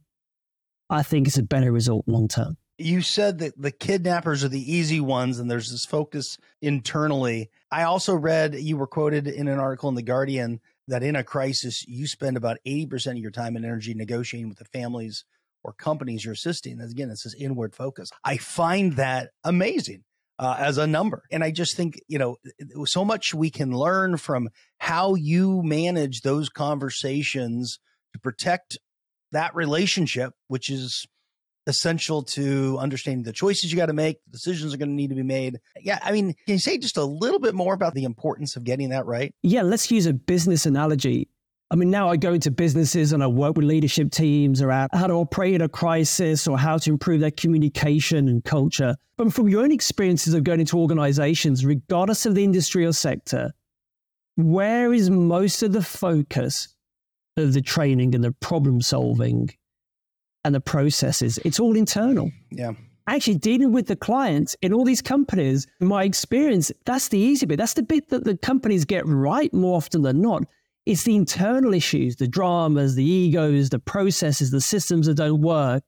I 0.88 1.02
think 1.02 1.26
it's 1.26 1.38
a 1.38 1.42
better 1.42 1.72
result 1.72 2.04
long 2.06 2.28
term. 2.28 2.56
You 2.78 3.02
said 3.02 3.40
that 3.40 3.60
the 3.60 3.72
kidnappers 3.72 4.44
are 4.44 4.48
the 4.48 4.72
easy 4.72 5.00
ones 5.00 5.40
and 5.40 5.50
there's 5.50 5.72
this 5.72 5.84
focus 5.84 6.38
internally. 6.62 7.50
I 7.72 7.82
also 7.82 8.14
read 8.14 8.54
you 8.54 8.76
were 8.76 8.86
quoted 8.86 9.26
in 9.26 9.48
an 9.48 9.58
article 9.58 9.88
in 9.88 9.96
The 9.96 10.02
Guardian 10.02 10.60
that 10.88 11.02
in 11.02 11.16
a 11.16 11.24
crisis, 11.24 11.84
you 11.86 12.06
spend 12.06 12.36
about 12.36 12.58
80% 12.66 13.12
of 13.12 13.18
your 13.18 13.30
time 13.30 13.56
and 13.56 13.64
energy 13.64 13.94
negotiating 13.94 14.48
with 14.48 14.58
the 14.58 14.64
families 14.64 15.24
or 15.62 15.72
companies 15.72 16.24
you're 16.24 16.34
assisting. 16.34 16.80
Again, 16.80 17.10
it's 17.10 17.24
this 17.24 17.34
inward 17.34 17.74
focus. 17.74 18.10
I 18.24 18.36
find 18.36 18.94
that 18.94 19.30
amazing. 19.44 20.04
Uh, 20.38 20.56
as 20.58 20.78
a 20.78 20.86
number. 20.86 21.22
And 21.30 21.44
I 21.44 21.50
just 21.50 21.76
think, 21.76 22.00
you 22.08 22.18
know, 22.18 22.36
so 22.86 23.04
much 23.04 23.34
we 23.34 23.50
can 23.50 23.72
learn 23.72 24.16
from 24.16 24.48
how 24.78 25.14
you 25.14 25.62
manage 25.62 26.22
those 26.22 26.48
conversations 26.48 27.78
to 28.14 28.18
protect 28.18 28.78
that 29.32 29.54
relationship, 29.54 30.32
which 30.48 30.70
is 30.70 31.06
essential 31.66 32.22
to 32.22 32.78
understanding 32.78 33.22
the 33.22 33.32
choices 33.32 33.70
you 33.70 33.76
got 33.76 33.86
to 33.86 33.92
make, 33.92 34.22
the 34.24 34.32
decisions 34.32 34.74
are 34.74 34.76
going 34.76 34.88
to 34.88 34.94
need 34.94 35.10
to 35.10 35.14
be 35.14 35.22
made. 35.22 35.60
Yeah, 35.80 35.98
I 36.02 36.12
mean, 36.12 36.34
can 36.46 36.54
you 36.54 36.58
say 36.58 36.78
just 36.78 36.96
a 36.96 37.04
little 37.04 37.38
bit 37.38 37.54
more 37.54 37.74
about 37.74 37.94
the 37.94 38.04
importance 38.04 38.56
of 38.56 38.64
getting 38.64 38.90
that 38.90 39.06
right? 39.06 39.34
Yeah, 39.42 39.62
let's 39.62 39.90
use 39.90 40.06
a 40.06 40.12
business 40.12 40.66
analogy. 40.66 41.28
I 41.72 41.76
mean, 41.76 41.90
now 41.90 42.08
I 42.08 42.16
go 42.16 42.32
into 42.32 42.50
businesses 42.50 43.12
and 43.12 43.22
I 43.22 43.28
work 43.28 43.56
with 43.56 43.64
leadership 43.64 44.10
teams 44.10 44.60
around 44.60 44.90
how 44.92 45.06
to 45.06 45.14
operate 45.14 45.54
in 45.54 45.60
a 45.60 45.68
crisis 45.68 46.48
or 46.48 46.58
how 46.58 46.78
to 46.78 46.90
improve 46.90 47.20
their 47.20 47.30
communication 47.30 48.26
and 48.26 48.42
culture. 48.42 48.96
But 49.16 49.32
from 49.32 49.48
your 49.48 49.62
own 49.62 49.70
experiences 49.70 50.34
of 50.34 50.42
going 50.42 50.58
into 50.58 50.78
organizations, 50.78 51.64
regardless 51.64 52.26
of 52.26 52.34
the 52.34 52.42
industry 52.42 52.84
or 52.84 52.92
sector, 52.92 53.52
where 54.34 54.92
is 54.92 55.10
most 55.10 55.62
of 55.62 55.72
the 55.72 55.82
focus 55.82 56.74
of 57.36 57.52
the 57.52 57.62
training 57.62 58.16
and 58.16 58.24
the 58.24 58.32
problem 58.32 58.80
solving 58.80 59.50
and 60.44 60.55
the 60.55 60.61
processes? 60.61 61.38
It's 61.44 61.61
all 61.61 61.76
internal. 61.76 62.31
Yeah 62.50 62.72
actually 63.11 63.37
dealing 63.37 63.72
with 63.72 63.87
the 63.87 63.96
clients 63.96 64.57
in 64.62 64.72
all 64.72 64.85
these 64.85 65.03
companies, 65.03 65.66
in 65.81 65.88
my 65.88 66.05
experience, 66.05 66.70
that's 66.85 67.09
the 67.09 67.18
easy 67.18 67.46
bit. 67.46 67.59
That's 67.59 67.74
the 67.74 67.83
bit 67.83 68.09
that 68.11 68.24
the 68.24 68.37
companies 68.37 68.85
get 68.85 69.07
right 69.07 69.53
more 69.53 69.76
often 69.76 70.03
than 70.03 70.20
not. 70.20 70.44
It's 70.87 71.03
the 71.03 71.16
internal 71.16 71.74
issues, 71.74 72.16
the 72.16 72.29
dramas, 72.29 72.94
the 72.94 73.05
egos, 73.05 73.70
the 73.70 73.79
processes, 73.79 74.50
the 74.50 74.61
systems 74.61 75.07
that 75.07 75.14
don't 75.14 75.42
work, 75.42 75.83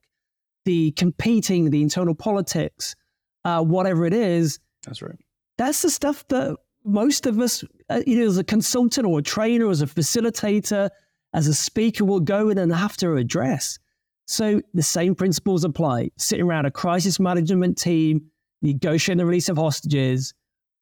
the 0.65 0.91
competing, 0.91 1.69
the 1.69 1.81
internal 1.81 2.15
politics, 2.15 2.95
uh, 3.43 3.63
whatever 3.63 4.05
it 4.05 4.13
is. 4.13 4.59
That's 4.85 5.01
right. 5.01 5.17
That's 5.57 5.81
the 5.81 5.89
stuff 5.89 6.27
that 6.29 6.57
most 6.83 7.25
of 7.25 7.39
us, 7.39 7.63
uh, 7.89 8.01
you 8.05 8.19
know, 8.19 8.27
as 8.27 8.37
a 8.37 8.43
consultant 8.43 9.07
or 9.07 9.19
a 9.19 9.23
trainer, 9.23 9.69
as 9.69 9.81
a 9.81 9.87
facilitator, 9.87 10.89
as 11.33 11.47
a 11.47 11.53
speaker, 11.53 12.05
will 12.05 12.19
go 12.19 12.49
in 12.49 12.57
and 12.57 12.73
have 12.73 12.97
to 12.97 13.15
address. 13.15 13.79
So 14.25 14.61
the 14.73 14.83
same 14.83 15.15
principles 15.15 15.63
apply. 15.63 16.11
Sitting 16.17 16.45
around 16.45 16.65
a 16.65 16.71
crisis 16.71 17.19
management 17.19 17.77
team, 17.77 18.29
negotiating 18.61 19.17
the 19.17 19.25
release 19.25 19.49
of 19.49 19.57
hostages, 19.57 20.33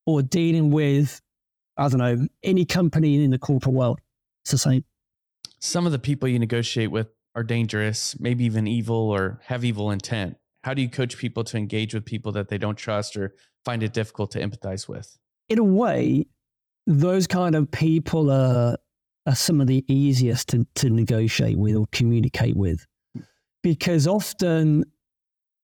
or 0.06 0.22
dealing 0.22 0.72
with 0.72 1.22
I 1.78 1.88
don't 1.88 2.00
know, 2.00 2.28
any 2.44 2.66
company 2.66 3.24
in 3.24 3.32
the 3.32 3.40
corporate 3.40 3.74
world. 3.74 4.00
It's 4.44 4.52
the 4.52 4.58
same. 4.58 4.84
Some 5.60 5.86
of 5.86 5.92
the 5.92 6.00
people 6.00 6.28
you 6.30 6.40
negotiate 6.40 6.92
with 6.92 7.08
are 7.36 7.44
dangerous, 7.44 8.20
maybe 8.20 8.46
even 8.46 8.68
evil 8.68 9.10
or 9.10 9.40
have 9.46 9.64
evil 9.64 9.92
intent. 9.92 10.38
How 10.64 10.74
do 10.74 10.82
you 10.82 10.90
coach 10.90 11.18
people 11.18 11.44
to 11.46 11.58
engage 11.58 11.94
with 11.94 12.06
people 12.06 12.32
that 12.34 12.50
they 12.50 12.58
don't 12.58 12.78
trust 12.78 13.16
or 13.16 13.34
find 13.66 13.84
it 13.84 13.94
difficult 13.94 14.32
to 14.32 14.42
empathize 14.42 14.88
with? 14.88 15.18
In 15.50 15.60
a 15.60 15.64
way, 15.64 16.26
those 16.86 17.26
kind 17.26 17.56
of 17.56 17.72
people 17.72 18.30
are, 18.30 18.78
are 19.26 19.36
some 19.36 19.62
of 19.62 19.68
the 19.68 19.84
easiest 19.88 20.50
to, 20.50 20.68
to 20.76 20.90
negotiate 20.90 21.58
with 21.58 21.76
or 21.76 21.88
communicate 21.92 22.56
with 22.56 22.86
because 23.64 24.08
often 24.08 24.86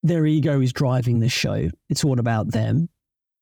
their 0.03 0.25
ego 0.25 0.61
is 0.61 0.73
driving 0.73 1.19
the 1.19 1.29
show. 1.29 1.69
It's 1.89 2.03
all 2.03 2.19
about 2.19 2.51
them. 2.51 2.89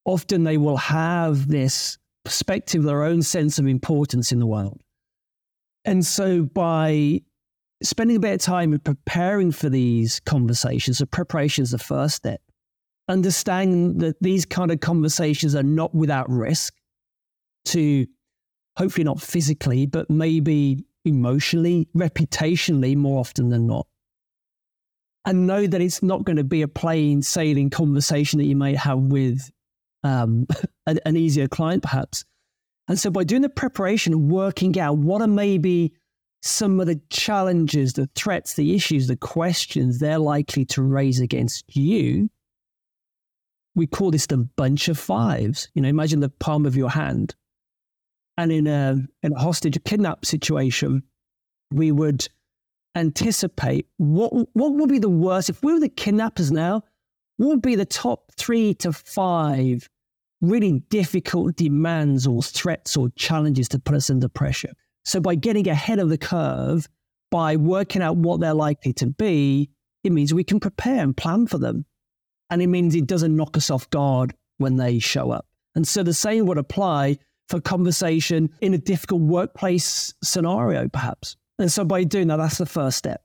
Often 0.06 0.44
they 0.44 0.58
will 0.58 0.78
have 0.78 1.48
this 1.48 1.98
perspective, 2.24 2.84
their 2.84 3.04
own 3.04 3.22
sense 3.22 3.60
of 3.60 3.68
importance 3.68 4.32
in 4.32 4.40
the 4.40 4.46
world. 4.46 4.82
And 5.84 6.06
so 6.06 6.44
by 6.44 7.22
spending 7.84 8.18
a 8.18 8.20
bit 8.20 8.34
of 8.34 8.42
time 8.42 8.80
preparing 8.80 9.52
for 9.52 9.70
these 9.70 10.20
conversations, 10.22 10.98
the 10.98 11.06
preparation 11.06 11.64
is 11.64 11.72
the 11.72 11.78
first 11.78 12.16
step. 12.16 12.42
Understand 13.08 14.00
that 14.02 14.16
these 14.22 14.46
kind 14.46 14.72
of 14.72 14.80
conversations 14.80 15.54
are 15.56 15.64
not 15.64 15.94
without 15.94 16.30
risk 16.30 16.74
to 17.66 18.08
hopefully 18.78 19.04
not 19.04 19.22
physically, 19.22 19.86
but 19.86 20.10
maybe 20.10 20.84
emotionally, 21.06 21.88
reputationally, 21.96 22.96
more 22.96 23.20
often 23.20 23.50
than 23.50 23.68
not. 23.68 23.88
And 25.26 25.48
know 25.48 25.66
that 25.66 25.82
it's 25.82 26.04
not 26.04 26.24
going 26.24 26.38
to 26.38 26.44
be 26.44 26.62
a 26.62 26.68
plain 26.68 27.22
sailing 27.22 27.70
conversation 27.70 28.38
that 28.40 28.46
you 28.46 28.56
may 28.56 28.76
have 28.76 29.00
with 29.00 29.50
um, 30.04 30.46
an, 30.88 31.00
an 31.06 31.18
easier 31.18 31.48
client, 31.48 31.84
perhaps. 31.84 32.26
And 32.88 33.00
so 33.00 33.10
by 33.10 33.24
doing 33.24 33.42
the 33.42 33.50
preparation, 33.50 34.30
working 34.30 34.80
out 34.80 34.98
what 34.98 35.22
are 35.22 35.28
maybe 35.28 35.94
some 36.42 36.80
of 36.80 36.86
the 36.86 37.02
challenges, 37.10 37.94
the 37.94 38.08
threats, 38.16 38.54
the 38.54 38.76
issues, 38.76 39.08
the 39.08 39.16
questions 39.16 39.98
they're 39.98 40.20
likely 40.20 40.64
to 40.66 40.84
raise 40.84 41.20
against 41.20 41.76
you, 41.76 42.30
we 43.74 43.88
call 43.88 44.12
this 44.12 44.28
the 44.28 44.38
bunch 44.38 44.88
of 44.88 45.00
fives. 45.00 45.68
You 45.74 45.82
know, 45.82 45.90
imagine 45.90 46.20
the 46.20 46.30
palm 46.30 46.66
of 46.68 46.76
your 46.76 46.90
hand. 46.90 47.36
And 48.38 48.52
in 48.52 48.68
a, 48.68 48.98
in 49.24 49.34
a 49.34 49.40
hostage, 49.40 49.84
kidnap 49.86 50.26
situation, 50.26 51.02
we 51.72 51.92
would 51.92 52.28
anticipate 52.96 53.88
what, 53.98 54.32
what 54.54 54.74
would 54.74 54.90
be 54.90 55.00
the 55.00 55.10
worst. 55.10 55.50
If 55.50 55.64
we 55.64 55.74
were 55.74 55.80
the 55.80 55.90
kidnappers 55.90 56.52
now, 56.52 56.84
what 57.38 57.48
would 57.48 57.62
be 57.62 57.76
the 57.76 57.86
top 57.86 58.32
three 58.38 58.74
to 58.76 58.94
five 58.94 59.90
really 60.42 60.80
difficult 60.90 61.56
demands 61.56 62.28
or 62.28 62.42
threats 62.42 62.96
or 62.96 63.10
challenges 63.16 63.68
to 63.70 63.80
put 63.80 63.96
us 63.96 64.10
under 64.10 64.28
pressure. 64.28 64.74
So 65.04 65.20
by 65.20 65.36
getting 65.36 65.68
ahead 65.68 66.00
of 66.00 66.10
the 66.10 66.18
curve, 66.18 66.88
by 67.32 67.56
working 67.56 68.02
out 68.02 68.18
what 68.18 68.40
they're 68.40 68.54
likely 68.54 68.94
to 68.94 69.08
be, 69.08 69.70
it 70.04 70.12
means 70.12 70.34
we 70.34 70.44
can 70.44 70.60
prepare 70.60 71.04
and 71.04 71.16
plan 71.16 71.48
for 71.48 71.58
them. 71.58 71.86
And 72.50 72.62
it 72.62 72.68
means 72.68 72.96
it 72.96 73.08
doesn't 73.08 73.36
knock 73.36 73.58
us 73.58 73.70
off 73.70 73.90
guard 73.90 74.36
when 74.58 74.78
they 74.78 75.00
show 75.00 75.32
up. 75.32 75.48
And 75.74 75.88
so 75.88 76.04
the 76.04 76.14
same 76.14 76.46
would 76.46 76.58
apply 76.58 77.18
for 77.50 77.60
conversation 77.60 78.50
in 78.62 78.74
a 78.74 78.78
difficult 78.78 79.22
workplace 79.22 80.14
scenario, 80.24 80.88
perhaps. 80.88 81.36
And 81.60 81.72
so 81.72 81.86
by 81.86 82.04
doing 82.04 82.28
that, 82.28 82.38
that's 82.38 82.58
the 82.58 82.66
first 82.66 82.98
step. 82.98 83.24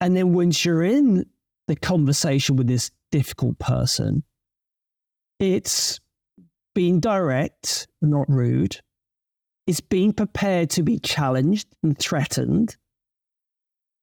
And 0.00 0.16
then 0.16 0.32
once 0.32 0.64
you're 0.64 0.82
in 0.82 1.26
the 1.68 1.76
conversation 1.76 2.56
with 2.56 2.66
this 2.66 2.90
difficult 3.12 3.58
person, 3.58 4.22
it's 5.38 6.00
being 6.74 7.00
direct, 7.00 7.86
not 8.00 8.28
rude. 8.28 8.80
It's 9.66 9.80
being 9.80 10.12
prepared 10.12 10.70
to 10.70 10.82
be 10.82 10.98
challenged 10.98 11.68
and 11.82 11.98
threatened. 11.98 12.76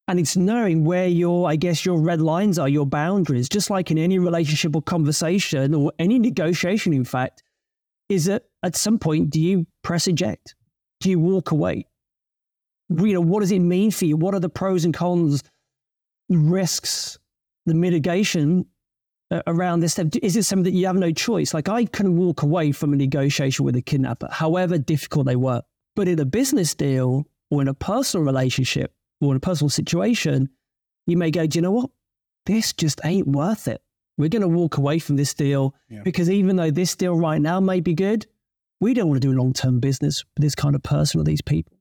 And 0.08 0.20
it's 0.20 0.38
knowing 0.38 0.86
where 0.86 1.08
your, 1.08 1.50
I 1.50 1.58
guess, 1.58 1.86
your 1.86 2.00
red 2.00 2.22
lines 2.22 2.58
are, 2.58 2.70
your 2.70 2.86
boundaries, 2.86 3.50
just 3.50 3.70
like 3.70 3.92
in 3.92 3.98
any 3.98 4.20
relationship 4.20 4.76
or 4.76 4.82
conversation 4.82 5.74
or 5.74 5.92
any 6.00 6.18
negotiation, 6.20 6.94
in 6.94 7.04
fact, 7.04 7.44
is 8.08 8.26
that 8.26 8.44
at 8.64 8.76
some 8.76 9.00
point, 9.00 9.30
do 9.30 9.42
you 9.42 9.68
press 9.84 10.08
eject? 10.08 10.56
Do 11.02 11.10
you 11.10 11.20
walk 11.20 11.52
away? 11.52 11.88
You 12.90 13.14
know, 13.14 13.22
what 13.22 13.42
does 13.42 13.52
it 13.52 13.60
mean 13.60 13.92
for 13.92 14.06
you? 14.06 14.16
What 14.18 14.34
are 14.34 14.40
the 14.40 14.50
pros 14.50 14.86
and 14.86 14.94
cons, 14.94 15.44
risks, 16.30 17.20
the 17.66 17.74
mitigation 17.74 18.66
uh, 19.30 19.42
around 19.48 19.82
this 19.82 19.94
step? 19.94 20.08
Is 20.22 20.36
it 20.36 20.44
something 20.44 20.64
that 20.64 20.78
you 20.78 20.86
have 20.88 20.96
no 20.96 21.12
choice? 21.12 21.54
Like 21.54 21.70
I 21.70 21.86
couldn't 21.86 22.18
walk 22.18 22.44
away 22.44 22.72
from 22.72 22.94
a 22.94 22.96
negotiation 22.96 23.66
with 23.66 23.76
a 23.76 23.82
kidnapper, 23.82 24.30
however 24.32 24.78
difficult 24.78 25.26
they 25.26 25.36
were. 25.36 25.62
But 25.96 26.08
in 26.08 26.20
a 26.20 26.26
business 26.26 26.76
deal 26.76 27.26
or 27.50 27.62
in 27.62 27.68
a 27.68 27.74
personal 27.74 28.26
relationship 28.26 28.94
or 29.20 29.32
in 29.32 29.38
a 29.38 29.42
personal 29.42 29.70
situation, 29.70 30.50
you 31.08 31.18
may 31.18 31.32
go, 31.32 31.48
do 31.48 31.58
you 31.58 31.62
know 31.62 31.72
what? 31.72 31.90
This 32.46 32.72
just 32.72 33.02
ain't 33.04 33.28
worth 33.28 33.68
it. 33.68 33.82
We're 34.18 34.30
going 34.30 34.42
to 34.42 34.48
walk 34.48 34.78
away 34.78 35.00
from 35.00 35.16
this 35.16 35.34
deal 35.34 35.76
yeah. 35.90 36.02
because 36.04 36.30
even 36.30 36.56
though 36.56 36.72
this 36.72 36.96
deal 36.96 37.16
right 37.16 37.42
now 37.42 37.60
may 37.60 37.82
be 37.82 37.94
good, 37.94 38.26
we 38.80 38.94
don't 38.94 39.10
want 39.10 39.22
to 39.22 39.28
do 39.28 39.34
long 39.34 39.54
term 39.54 39.80
business 39.80 40.24
with 40.36 40.44
this 40.44 40.56
kind 40.56 40.76
of 40.76 40.84
person 40.84 41.20
or 41.20 41.24
these 41.24 41.42
people. 41.42 41.77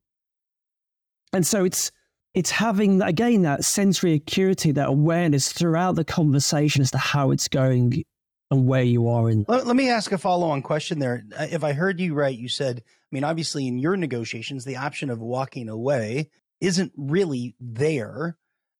And 1.33 1.45
so 1.45 1.65
it's 1.65 1.91
it's 2.33 2.51
having 2.51 3.01
again 3.01 3.41
that 3.43 3.65
sensory 3.65 4.13
acuity, 4.13 4.71
that 4.71 4.87
awareness 4.87 5.51
throughout 5.51 5.95
the 5.95 6.05
conversation 6.05 6.81
as 6.81 6.91
to 6.91 6.97
how 6.97 7.31
it's 7.31 7.47
going 7.47 8.03
and 8.51 8.67
where 8.67 8.83
you 8.83 9.07
are 9.09 9.29
in. 9.29 9.45
Let, 9.47 9.67
let 9.67 9.75
me 9.75 9.89
ask 9.89 10.11
a 10.11 10.17
follow 10.17 10.47
on 10.49 10.61
question 10.61 10.99
there. 10.99 11.23
Uh, 11.37 11.47
if 11.51 11.63
I 11.63 11.73
heard 11.73 11.99
you 11.99 12.13
right, 12.13 12.37
you 12.37 12.47
said, 12.47 12.81
I 12.85 13.09
mean, 13.11 13.23
obviously 13.23 13.67
in 13.67 13.77
your 13.77 13.97
negotiations, 13.97 14.65
the 14.65 14.77
option 14.77 15.09
of 15.09 15.19
walking 15.19 15.67
away 15.67 16.29
isn't 16.61 16.93
really 16.95 17.55
there. 17.59 18.37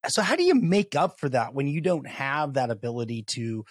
So 0.08 0.22
how 0.22 0.36
do 0.36 0.44
you 0.44 0.56
make 0.56 0.96
up 0.96 1.20
for 1.20 1.28
that 1.30 1.54
when 1.54 1.68
you 1.68 1.82
don't 1.82 2.08
have 2.08 2.54
that 2.54 2.70
ability 2.70 3.24
to 3.24 3.66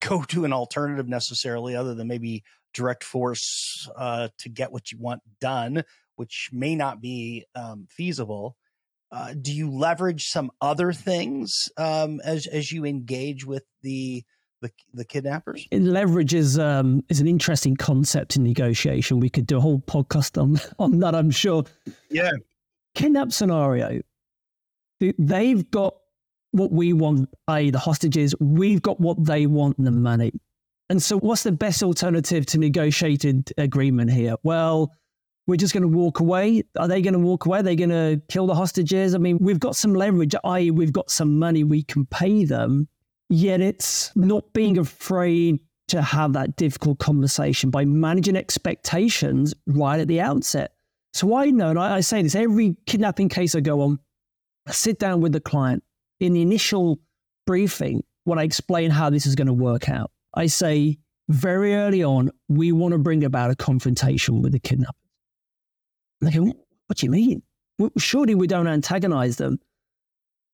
go 0.00 0.22
to 0.28 0.44
an 0.44 0.52
alternative 0.52 1.08
necessarily, 1.08 1.74
other 1.74 1.94
than 1.94 2.08
maybe 2.08 2.44
direct 2.74 3.04
force 3.04 3.88
uh, 3.96 4.28
to 4.38 4.48
get 4.48 4.72
what 4.72 4.92
you 4.92 4.98
want 4.98 5.22
done, 5.40 5.82
which 6.18 6.50
may 6.52 6.74
not 6.74 7.00
be 7.00 7.44
um, 7.54 7.86
feasible? 7.88 8.56
Uh, 9.10 9.34
do 9.40 9.52
you 9.52 9.70
leverage 9.70 10.28
some 10.28 10.50
other 10.60 10.92
things 10.92 11.68
um, 11.76 12.20
as 12.24 12.46
as 12.46 12.70
you 12.70 12.84
engage 12.84 13.46
with 13.46 13.64
the 13.82 14.22
the, 14.60 14.70
the 14.92 15.04
kidnappers? 15.04 15.66
Leverage 15.72 16.34
is 16.34 16.58
um, 16.58 17.02
is 17.08 17.20
an 17.20 17.26
interesting 17.26 17.76
concept 17.76 18.36
in 18.36 18.42
negotiation. 18.42 19.20
We 19.20 19.30
could 19.30 19.46
do 19.46 19.56
a 19.56 19.60
whole 19.60 19.78
podcast 19.78 20.40
on 20.40 20.60
on 20.78 20.98
that. 21.00 21.14
I'm 21.14 21.30
sure. 21.30 21.64
Yeah. 22.10 22.32
Kidnap 22.94 23.32
scenario. 23.32 24.00
They've 25.00 25.70
got 25.70 25.94
what 26.50 26.72
we 26.72 26.92
want, 26.92 27.28
i.e., 27.46 27.70
the 27.70 27.78
hostages. 27.78 28.34
We've 28.40 28.82
got 28.82 29.00
what 29.00 29.24
they 29.24 29.46
want, 29.46 29.76
the 29.82 29.92
money. 29.92 30.32
And 30.90 31.02
so, 31.02 31.18
what's 31.18 31.42
the 31.42 31.52
best 31.52 31.82
alternative 31.82 32.46
to 32.46 32.58
negotiated 32.58 33.52
agreement 33.58 34.10
here? 34.10 34.34
Well, 34.42 34.92
we're 35.48 35.56
just 35.56 35.72
going 35.72 35.82
to 35.82 35.88
walk 35.88 36.20
away. 36.20 36.62
Are 36.78 36.86
they 36.86 37.00
going 37.00 37.14
to 37.14 37.18
walk 37.18 37.46
away? 37.46 37.60
Are 37.60 37.62
they 37.62 37.74
going 37.74 37.88
to 37.88 38.20
kill 38.28 38.46
the 38.46 38.54
hostages? 38.54 39.14
I 39.14 39.18
mean, 39.18 39.38
we've 39.40 39.58
got 39.58 39.74
some 39.74 39.94
leverage, 39.94 40.34
i.e., 40.44 40.70
we've 40.70 40.92
got 40.92 41.10
some 41.10 41.38
money 41.38 41.64
we 41.64 41.82
can 41.82 42.04
pay 42.04 42.44
them. 42.44 42.86
Yet 43.30 43.62
it's 43.62 44.14
not 44.14 44.52
being 44.52 44.76
afraid 44.76 45.60
to 45.88 46.02
have 46.02 46.34
that 46.34 46.56
difficult 46.56 46.98
conversation 46.98 47.70
by 47.70 47.86
managing 47.86 48.36
expectations 48.36 49.54
right 49.66 49.98
at 49.98 50.06
the 50.06 50.20
outset. 50.20 50.74
So 51.14 51.34
I 51.34 51.46
know, 51.46 51.70
and 51.70 51.78
I, 51.78 51.96
I 51.96 52.00
say 52.00 52.20
this 52.20 52.34
every 52.34 52.76
kidnapping 52.84 53.30
case 53.30 53.54
I 53.54 53.60
go 53.60 53.80
on, 53.80 53.98
I 54.66 54.72
sit 54.72 54.98
down 54.98 55.22
with 55.22 55.32
the 55.32 55.40
client 55.40 55.82
in 56.20 56.34
the 56.34 56.42
initial 56.42 57.00
briefing 57.46 58.04
when 58.24 58.38
I 58.38 58.42
explain 58.42 58.90
how 58.90 59.08
this 59.08 59.24
is 59.24 59.34
going 59.34 59.46
to 59.46 59.54
work 59.54 59.88
out. 59.88 60.10
I 60.34 60.46
say 60.46 60.98
very 61.30 61.74
early 61.74 62.04
on, 62.04 62.32
we 62.48 62.70
want 62.72 62.92
to 62.92 62.98
bring 62.98 63.24
about 63.24 63.50
a 63.50 63.56
confrontation 63.56 64.42
with 64.42 64.52
the 64.52 64.60
kidnapper. 64.60 64.92
And 66.20 66.30
they 66.30 66.36
go, 66.36 66.44
What 66.86 66.98
do 66.98 67.06
you 67.06 67.10
mean? 67.10 67.42
Surely 67.96 68.34
we 68.34 68.46
don't 68.46 68.66
antagonize 68.66 69.36
them. 69.36 69.60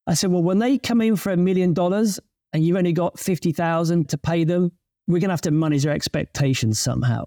I 0.07 0.15
said, 0.15 0.31
Well, 0.31 0.43
when 0.43 0.59
they 0.59 0.79
come 0.79 1.01
in 1.01 1.17
for 1.17 1.33
a 1.33 1.37
million 1.37 1.73
dollars 1.73 2.21
and 2.53 2.65
you've 2.65 2.77
only 2.77 2.93
got 2.93 3.19
50,000 3.19 4.09
to 4.11 4.19
pay 4.19 4.45
them, 4.45 4.73
we're 5.07 5.21
going 5.21 5.29
to 5.29 5.35
have 5.35 5.41
to 5.43 5.51
manage 5.51 5.85
their 5.85 5.95
expectations 5.95 6.79
somehow. 6.79 7.25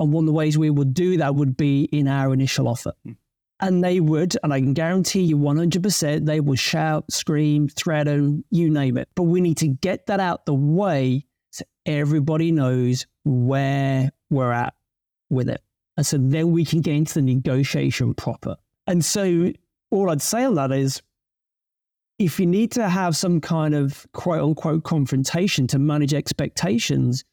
And 0.00 0.12
one 0.12 0.24
of 0.24 0.26
the 0.26 0.32
ways 0.32 0.58
we 0.58 0.70
would 0.70 0.94
do 0.94 1.18
that 1.18 1.34
would 1.34 1.56
be 1.56 1.84
in 1.84 2.08
our 2.08 2.32
initial 2.32 2.68
offer. 2.68 2.92
Hmm. 3.04 3.12
And 3.60 3.84
they 3.84 4.00
would, 4.00 4.36
and 4.42 4.52
I 4.52 4.60
can 4.60 4.74
guarantee 4.74 5.22
you 5.22 5.38
100%, 5.38 6.26
they 6.26 6.40
will 6.40 6.56
shout, 6.56 7.10
scream, 7.10 7.68
threaten, 7.68 8.44
you 8.50 8.68
name 8.68 8.98
it. 8.98 9.08
But 9.14 9.22
we 9.22 9.40
need 9.40 9.58
to 9.58 9.68
get 9.68 10.06
that 10.06 10.20
out 10.20 10.44
the 10.44 10.54
way 10.54 11.24
so 11.50 11.64
everybody 11.86 12.50
knows 12.50 13.06
where 13.24 14.10
we're 14.28 14.52
at 14.52 14.74
with 15.30 15.48
it. 15.48 15.62
And 15.96 16.06
so 16.06 16.18
then 16.18 16.52
we 16.52 16.64
can 16.64 16.80
get 16.80 16.94
into 16.94 17.14
the 17.14 17.22
negotiation 17.22 18.14
proper. 18.14 18.56
And 18.86 19.04
so 19.04 19.52
all 19.90 20.10
I'd 20.10 20.22
say 20.22 20.44
on 20.44 20.54
that 20.56 20.72
is 20.72 21.02
if 22.18 22.38
you 22.38 22.46
need 22.46 22.72
to 22.72 22.88
have 22.88 23.16
some 23.16 23.40
kind 23.40 23.74
of 23.74 24.06
quote 24.12 24.42
unquote 24.42 24.84
confrontation 24.84 25.66
to 25.68 25.78
manage 25.78 26.14
expectations, 26.14 27.24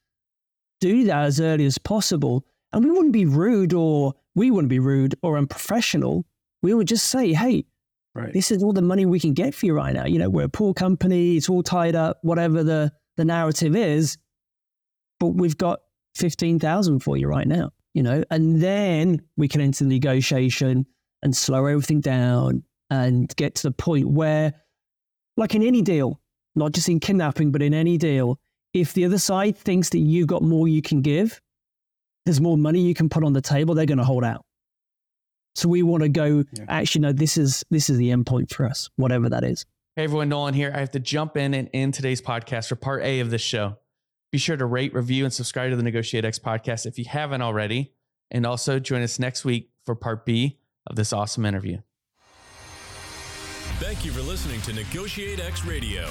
do 0.80 1.04
that 1.06 1.26
as 1.26 1.40
early 1.40 1.66
as 1.66 1.78
possible. 1.78 2.46
And 2.74 2.84
we 2.84 2.92
wouldn't 2.92 3.14
be 3.14 3.26
rude 3.26 3.74
or 3.74 4.14
we 4.36 4.50
wouldn't 4.50 4.70
be 4.70 4.80
rude 4.80 5.16
or 5.22 5.38
unprofessional. 5.38 6.26
We 6.62 6.74
would 6.74 6.88
just 6.88 7.10
say, 7.10 7.34
hey, 7.34 7.66
right. 8.16 8.32
this 8.34 8.52
is 8.52 8.64
all 8.64 8.74
the 8.74 8.82
money 8.82 9.06
we 9.06 9.20
can 9.20 9.34
get 9.34 9.54
for 9.54 9.66
you 9.66 9.74
right 9.74 9.94
now. 9.94 10.06
You 10.06 10.20
know, 10.20 10.30
we're 10.30 10.46
a 10.46 10.50
poor 10.50 10.74
company, 10.74 11.38
it's 11.38 11.50
all 11.50 11.64
tied 11.64 11.96
up, 11.96 12.20
whatever 12.22 12.64
the, 12.64 12.92
the 13.18 13.26
narrative 13.26 13.76
is. 13.76 14.18
But 15.20 15.30
we've 15.30 15.58
got 15.58 15.82
15,000 16.16 17.00
for 17.00 17.18
you 17.18 17.28
right 17.28 17.48
now 17.48 17.72
you 17.94 18.04
know, 18.04 18.24
and 18.30 18.62
then 18.62 19.22
we 19.38 19.48
can 19.48 19.62
enter 19.62 19.84
the 19.84 19.90
negotiation 19.90 20.86
and 21.24 21.36
slow 21.36 21.66
everything 21.66 22.02
down 22.02 22.64
and 22.90 23.34
get 23.36 23.56
to 23.56 23.64
the 23.64 23.72
point 23.72 24.08
where, 24.08 24.54
like 25.38 25.56
in 25.56 25.64
any 25.64 25.82
deal, 25.82 26.20
not 26.56 26.74
just 26.74 26.90
in 26.90 27.00
kidnapping, 27.00 27.52
but 27.52 27.62
in 27.62 27.74
any 27.74 27.98
deal, 27.98 28.40
if 28.74 28.94
the 28.94 29.06
other 29.06 29.18
side 29.18 29.58
thinks 29.58 29.90
that 29.90 30.00
you've 30.00 30.28
got 30.28 30.42
more 30.42 30.68
you 30.68 30.82
can 30.82 31.02
give, 31.02 31.42
there's 32.26 32.42
more 32.42 32.58
money 32.58 32.80
you 32.80 32.94
can 32.94 33.10
put 33.10 33.24
on 33.24 33.34
the 33.34 33.42
table, 33.42 33.76
they're 33.76 33.86
going 33.86 33.98
to 33.98 34.04
hold 34.04 34.24
out. 34.24 34.46
So 35.56 35.68
we 35.68 35.84
want 35.84 36.04
to 36.04 36.10
go, 36.10 36.46
yeah. 36.54 36.66
actually, 36.70 37.02
no, 37.02 37.12
this 37.12 37.38
is 37.38 37.64
this 37.70 37.90
is 37.90 37.98
the 37.98 38.10
endpoint 38.10 38.54
for 38.54 38.66
us, 38.66 38.90
whatever 38.96 39.28
that 39.30 39.44
is. 39.44 39.66
Hey 39.98 40.06
everyone, 40.06 40.30
Nolan 40.30 40.54
here. 40.54 40.72
I 40.74 40.80
have 40.80 40.92
to 40.92 41.00
jump 41.00 41.36
in 41.36 41.54
and 41.54 41.70
end 41.74 41.94
today's 41.94 42.22
podcast 42.22 42.70
for 42.70 42.78
part 42.78 43.04
A 43.04 43.20
of 43.20 43.30
this 43.30 43.42
show. 43.42 43.78
Be 44.32 44.38
sure 44.38 44.56
to 44.56 44.66
rate, 44.66 44.94
review, 44.94 45.26
and 45.26 45.34
subscribe 45.34 45.72
to 45.72 45.76
the 45.76 45.84
Negotiate 45.84 46.24
X 46.24 46.40
podcast 46.40 46.86
if 46.86 46.98
you 46.98 47.06
haven't 47.06 47.42
already. 47.42 47.94
And 48.32 48.46
also 48.46 48.80
join 48.80 49.02
us 49.02 49.20
next 49.20 49.44
week 49.44 49.72
for 49.86 49.94
part 49.94 50.26
B 50.26 50.58
of 50.88 50.96
this 50.96 51.12
awesome 51.12 51.46
interview. 51.46 51.80
Thank 53.80 54.06
you 54.06 54.12
for 54.12 54.22
listening 54.22 54.62
to 54.62 54.74
Negotiate 54.74 55.42
X 55.42 55.66
Radio, 55.66 56.08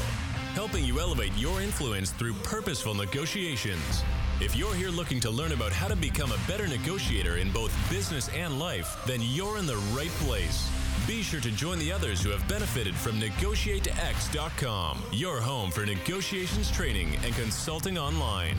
helping 0.52 0.84
you 0.84 1.00
elevate 1.00 1.32
your 1.38 1.62
influence 1.62 2.10
through 2.10 2.34
purposeful 2.34 2.94
negotiations. 2.94 4.02
If 4.40 4.54
you're 4.54 4.74
here 4.74 4.90
looking 4.90 5.20
to 5.20 5.30
learn 5.30 5.52
about 5.52 5.72
how 5.72 5.88
to 5.88 5.96
become 5.96 6.32
a 6.32 6.38
better 6.46 6.66
negotiator 6.66 7.38
in 7.38 7.50
both 7.52 7.72
business 7.88 8.28
and 8.30 8.58
life, 8.58 9.02
then 9.06 9.20
you're 9.22 9.56
in 9.56 9.66
the 9.66 9.76
right 9.94 10.10
place. 10.10 10.70
Be 11.06 11.22
sure 11.22 11.40
to 11.40 11.50
join 11.50 11.78
the 11.78 11.90
others 11.90 12.22
who 12.22 12.30
have 12.30 12.46
benefited 12.48 12.94
from 12.94 13.20
NegotiateX.com, 13.20 15.02
your 15.12 15.40
home 15.40 15.70
for 15.70 15.84
negotiations 15.84 16.70
training 16.70 17.16
and 17.24 17.34
consulting 17.34 17.98
online. 17.98 18.56